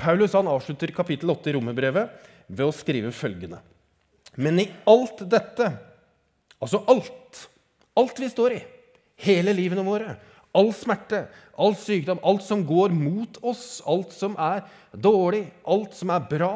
Paulus 0.00 0.32
han 0.34 0.48
avslutter 0.50 0.90
kapittel 0.96 1.30
8 1.36 1.52
i 1.52 1.58
Romerbrevet 1.58 2.28
ved 2.48 2.64
å 2.64 2.74
skrive 2.74 3.12
følgende. 3.14 3.60
Men 4.40 4.56
i 4.64 4.70
alt 4.88 5.20
dette, 5.28 5.68
altså 6.56 6.80
alt, 6.88 7.42
alt 8.00 8.22
vi 8.24 8.32
står 8.32 8.56
i 8.56 8.62
hele 9.22 9.54
livene 9.56 9.84
våre. 9.86 10.16
All 10.52 10.72
smerte, 10.76 11.24
all 11.56 11.76
sykdom, 11.78 12.20
alt 12.26 12.44
som 12.44 12.64
går 12.68 12.92
mot 12.92 13.38
oss, 13.40 13.80
alt 13.88 14.12
som 14.12 14.36
er 14.40 14.66
dårlig, 14.92 15.46
alt 15.64 15.96
som 15.96 16.12
er 16.12 16.26
bra. 16.28 16.54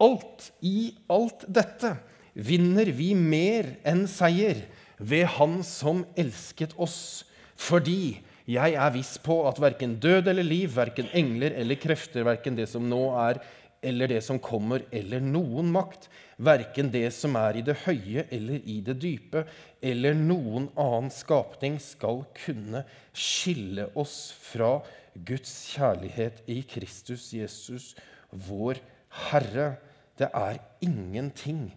Alt 0.00 0.50
i 0.64 0.92
alt 1.12 1.44
dette 1.48 1.94
vinner 2.36 2.88
vi 2.92 3.14
mer 3.16 3.74
enn 3.86 4.04
seier 4.10 4.66
ved 4.96 5.28
Han 5.36 5.60
som 5.64 6.04
elsket 6.16 6.74
oss. 6.80 7.24
Fordi 7.56 8.18
jeg 8.46 8.76
er 8.78 8.92
viss 8.94 9.16
på 9.18 9.40
at 9.48 9.58
verken 9.60 9.96
død 10.00 10.28
eller 10.30 10.46
liv, 10.46 10.70
verken 10.76 11.08
engler 11.16 11.56
eller 11.58 11.80
krefter, 11.80 12.26
verken 12.28 12.56
det 12.58 12.68
som 12.70 12.84
nå 12.88 13.08
er 13.26 13.40
eller 13.86 14.10
det 14.10 14.20
som 14.24 14.40
kommer, 14.42 14.84
eller 14.90 15.22
noen 15.22 15.70
makt, 15.74 16.08
verken 16.42 16.90
det 16.92 17.08
som 17.14 17.36
er 17.38 17.60
i 17.60 17.64
det 17.64 17.76
høye 17.84 18.26
eller 18.34 18.64
i 18.66 18.80
det 18.84 18.98
dype, 19.02 19.44
eller 19.80 20.16
noen 20.18 20.68
annen 20.74 21.12
skapning, 21.14 21.78
skal 21.82 22.24
kunne 22.36 22.82
skille 23.14 23.88
oss 23.98 24.18
fra 24.50 24.80
Guds 25.16 25.54
kjærlighet 25.72 26.42
i 26.52 26.60
Kristus 26.68 27.30
Jesus, 27.36 27.94
vår 28.30 28.82
Herre. 29.30 29.76
Det 30.18 30.28
er 30.34 30.60
ingenting 30.84 31.70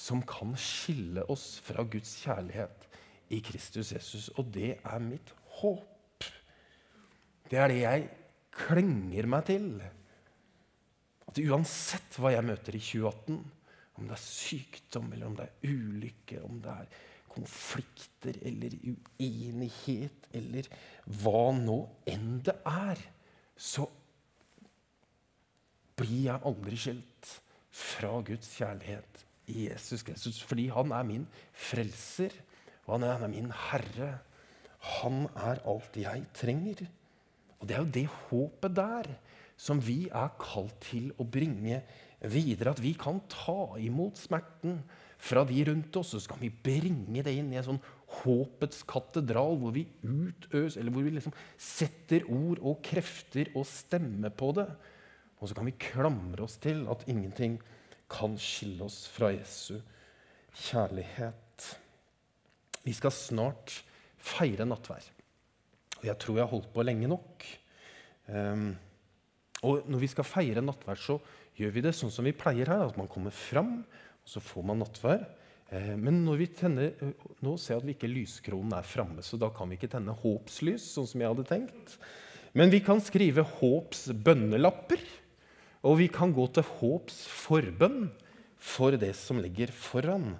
som 0.00 0.22
kan 0.24 0.56
skille 0.58 1.26
oss 1.30 1.58
fra 1.62 1.84
Guds 1.84 2.16
kjærlighet 2.24 2.88
i 3.30 3.40
Kristus 3.44 3.92
Jesus. 3.94 4.30
Og 4.38 4.48
det 4.54 4.78
er 4.78 5.02
mitt 5.04 5.34
håp. 5.60 6.26
Det 7.50 7.58
er 7.58 7.70
det 7.70 7.80
jeg 7.82 8.06
klenger 8.54 9.28
meg 9.30 9.48
til. 9.50 9.72
At 11.30 11.38
uansett 11.38 12.18
hva 12.18 12.32
jeg 12.34 12.42
møter 12.42 12.74
i 12.74 12.82
2018, 12.82 13.38
om 14.00 14.08
det 14.08 14.16
er 14.16 14.22
sykdom, 14.24 15.12
eller 15.14 15.28
om 15.28 15.36
det 15.38 15.46
er 15.46 15.70
ulykke, 15.70 16.40
om 16.42 16.58
det 16.64 16.74
er 16.74 16.98
konflikter 17.30 18.34
eller 18.48 18.74
uenighet, 18.82 20.26
eller 20.34 20.66
hva 21.20 21.44
nå 21.54 21.78
enn 22.10 22.40
det 22.46 22.56
er, 22.66 23.02
så 23.54 23.86
blir 26.00 26.26
jeg 26.26 26.46
aldri 26.50 26.80
skilt 26.80 27.34
fra 27.70 28.16
Guds 28.26 28.50
kjærlighet 28.58 29.24
i 29.52 29.68
Jesus 29.68 30.02
Kristus. 30.06 30.40
Fordi 30.42 30.66
han 30.74 30.94
er 30.96 31.06
min 31.06 31.26
frelser, 31.54 32.34
og 32.86 32.96
han 32.96 33.06
er, 33.06 33.18
han 33.20 33.28
er 33.28 33.34
min 33.36 33.52
herre. 33.68 34.12
Han 34.98 35.26
er 35.36 35.60
alt 35.68 35.98
jeg 36.00 36.24
trenger. 36.34 36.86
Og 37.60 37.68
det 37.68 37.76
er 37.76 37.84
jo 37.84 37.94
det 38.00 38.06
håpet 38.30 38.74
der 38.74 39.12
som 39.60 39.80
vi 39.84 40.06
er 40.08 40.32
kalt 40.40 40.78
til 40.86 41.10
å 41.20 41.26
bringe 41.28 41.82
videre. 42.32 42.72
At 42.72 42.82
vi 42.82 42.94
kan 42.98 43.20
ta 43.30 43.76
imot 43.80 44.20
smerten 44.20 44.80
fra 45.20 45.44
de 45.44 45.58
rundt 45.68 45.96
oss, 46.00 46.14
og 46.16 46.24
så 46.24 46.32
kan 46.32 46.40
vi 46.40 46.48
bringe 46.48 47.24
det 47.26 47.34
inn 47.36 47.50
i 47.52 47.58
en 47.60 47.66
sånn 47.66 47.82
håpets 48.22 48.82
katedral, 48.88 49.58
hvor 49.60 49.74
vi 49.76 49.84
utøs, 50.00 50.78
eller 50.80 50.94
hvor 50.94 51.04
vi 51.04 51.12
liksom 51.18 51.36
setter 51.60 52.24
ord 52.32 52.62
og 52.64 52.80
krefter 52.86 53.52
og 53.52 53.68
stemme 53.68 54.32
på 54.32 54.50
det. 54.56 54.66
Og 55.40 55.48
så 55.50 55.56
kan 55.56 55.68
vi 55.68 55.76
klamre 55.80 56.44
oss 56.44 56.56
til 56.60 56.86
at 56.92 57.04
ingenting 57.08 57.60
kan 58.10 58.34
skille 58.40 58.88
oss 58.88 59.04
fra 59.12 59.30
Jesu 59.34 59.78
kjærlighet. 60.56 61.68
Vi 62.82 62.96
skal 62.96 63.12
snart 63.14 63.82
feire 64.20 64.66
nattvær. 64.68 65.04
Og 66.00 66.06
jeg 66.08 66.16
tror 66.20 66.38
jeg 66.38 66.46
har 66.46 66.54
holdt 66.54 66.72
på 66.74 66.84
lenge 66.84 67.08
nok. 67.12 67.44
Um, 68.30 68.72
og 69.66 69.88
når 69.90 70.00
vi 70.00 70.08
skal 70.08 70.24
feire 70.24 70.62
nattverd, 70.64 71.00
så 71.00 71.18
gjør 71.58 71.74
vi 71.74 71.84
det 71.84 71.92
sånn 71.96 72.12
som 72.12 72.24
vi 72.24 72.36
pleier 72.36 72.70
her. 72.70 72.86
At 72.88 72.96
man 73.00 73.10
kommer 73.10 73.34
fram, 73.34 73.80
og 73.84 74.32
så 74.32 74.40
får 74.44 74.66
man 74.70 74.80
nattverd. 74.80 75.26
Eh, 75.70 75.94
men 76.00 76.22
når 76.24 76.40
vi 76.40 76.48
tenner, 76.56 77.14
nå 77.44 77.56
ser 77.60 77.76
jeg 77.76 77.82
at 77.82 77.88
vi 77.88 77.96
ikke 77.98 78.10
lyskronen 78.10 78.74
er 78.78 78.88
framme, 78.88 79.24
så 79.24 79.38
da 79.40 79.50
kan 79.54 79.70
vi 79.70 79.76
ikke 79.78 79.92
tenne 79.92 80.16
håpslys, 80.16 80.86
sånn 80.94 81.08
som 81.10 81.22
jeg 81.22 81.34
hadde 81.34 81.48
tenkt. 81.50 81.98
Men 82.56 82.72
vi 82.72 82.80
kan 82.82 83.02
skrive 83.04 83.44
håps 83.60 84.08
bønnelapper. 84.24 85.02
Og 85.86 85.96
vi 85.96 86.10
kan 86.12 86.32
gå 86.36 86.44
til 86.52 86.66
håps 86.76 87.22
forbønn 87.32 88.10
for 88.60 88.96
det 89.00 89.14
som 89.16 89.38
ligger 89.40 89.70
foran. 89.72 90.34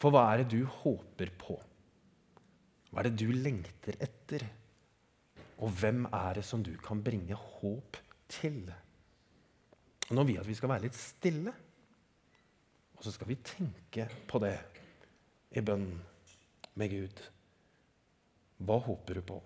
For 0.00 0.10
hva 0.10 0.24
er 0.32 0.42
det 0.42 0.56
du 0.56 0.64
håper 0.80 1.30
på? 1.38 1.54
Hva 2.90 3.02
er 3.02 3.10
det 3.10 3.20
du 3.20 3.28
lengter 3.30 3.98
etter? 4.02 4.42
Og 5.60 5.70
hvem 5.78 6.06
er 6.08 6.40
det 6.40 6.46
som 6.48 6.64
du 6.66 6.72
kan 6.82 7.02
bringe 7.04 7.36
håp 7.36 8.00
til? 8.30 8.62
Og 10.08 10.14
Nå 10.16 10.24
vil 10.26 10.36
jeg 10.36 10.44
at 10.44 10.50
vi 10.50 10.56
skal 10.58 10.72
være 10.72 10.86
litt 10.86 10.98
stille, 10.98 11.52
og 12.96 13.04
så 13.06 13.12
skal 13.14 13.30
vi 13.30 13.38
tenke 13.46 14.06
på 14.28 14.40
det 14.42 14.56
i 15.56 15.62
bønn 15.64 15.86
med 16.80 16.92
Gud. 16.92 17.22
Hva 18.60 18.76
håper 18.84 19.16
du 19.18 19.22
på? 19.24 19.38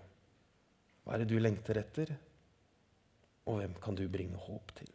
Hva 1.05 1.15
er 1.15 1.23
det 1.23 1.31
du 1.31 1.39
lengter 1.39 1.79
etter? 1.79 2.11
Og 3.47 3.61
hvem 3.61 3.77
kan 3.83 3.97
du 3.99 4.07
bringe 4.11 4.41
håp 4.41 4.73
til? 4.81 4.91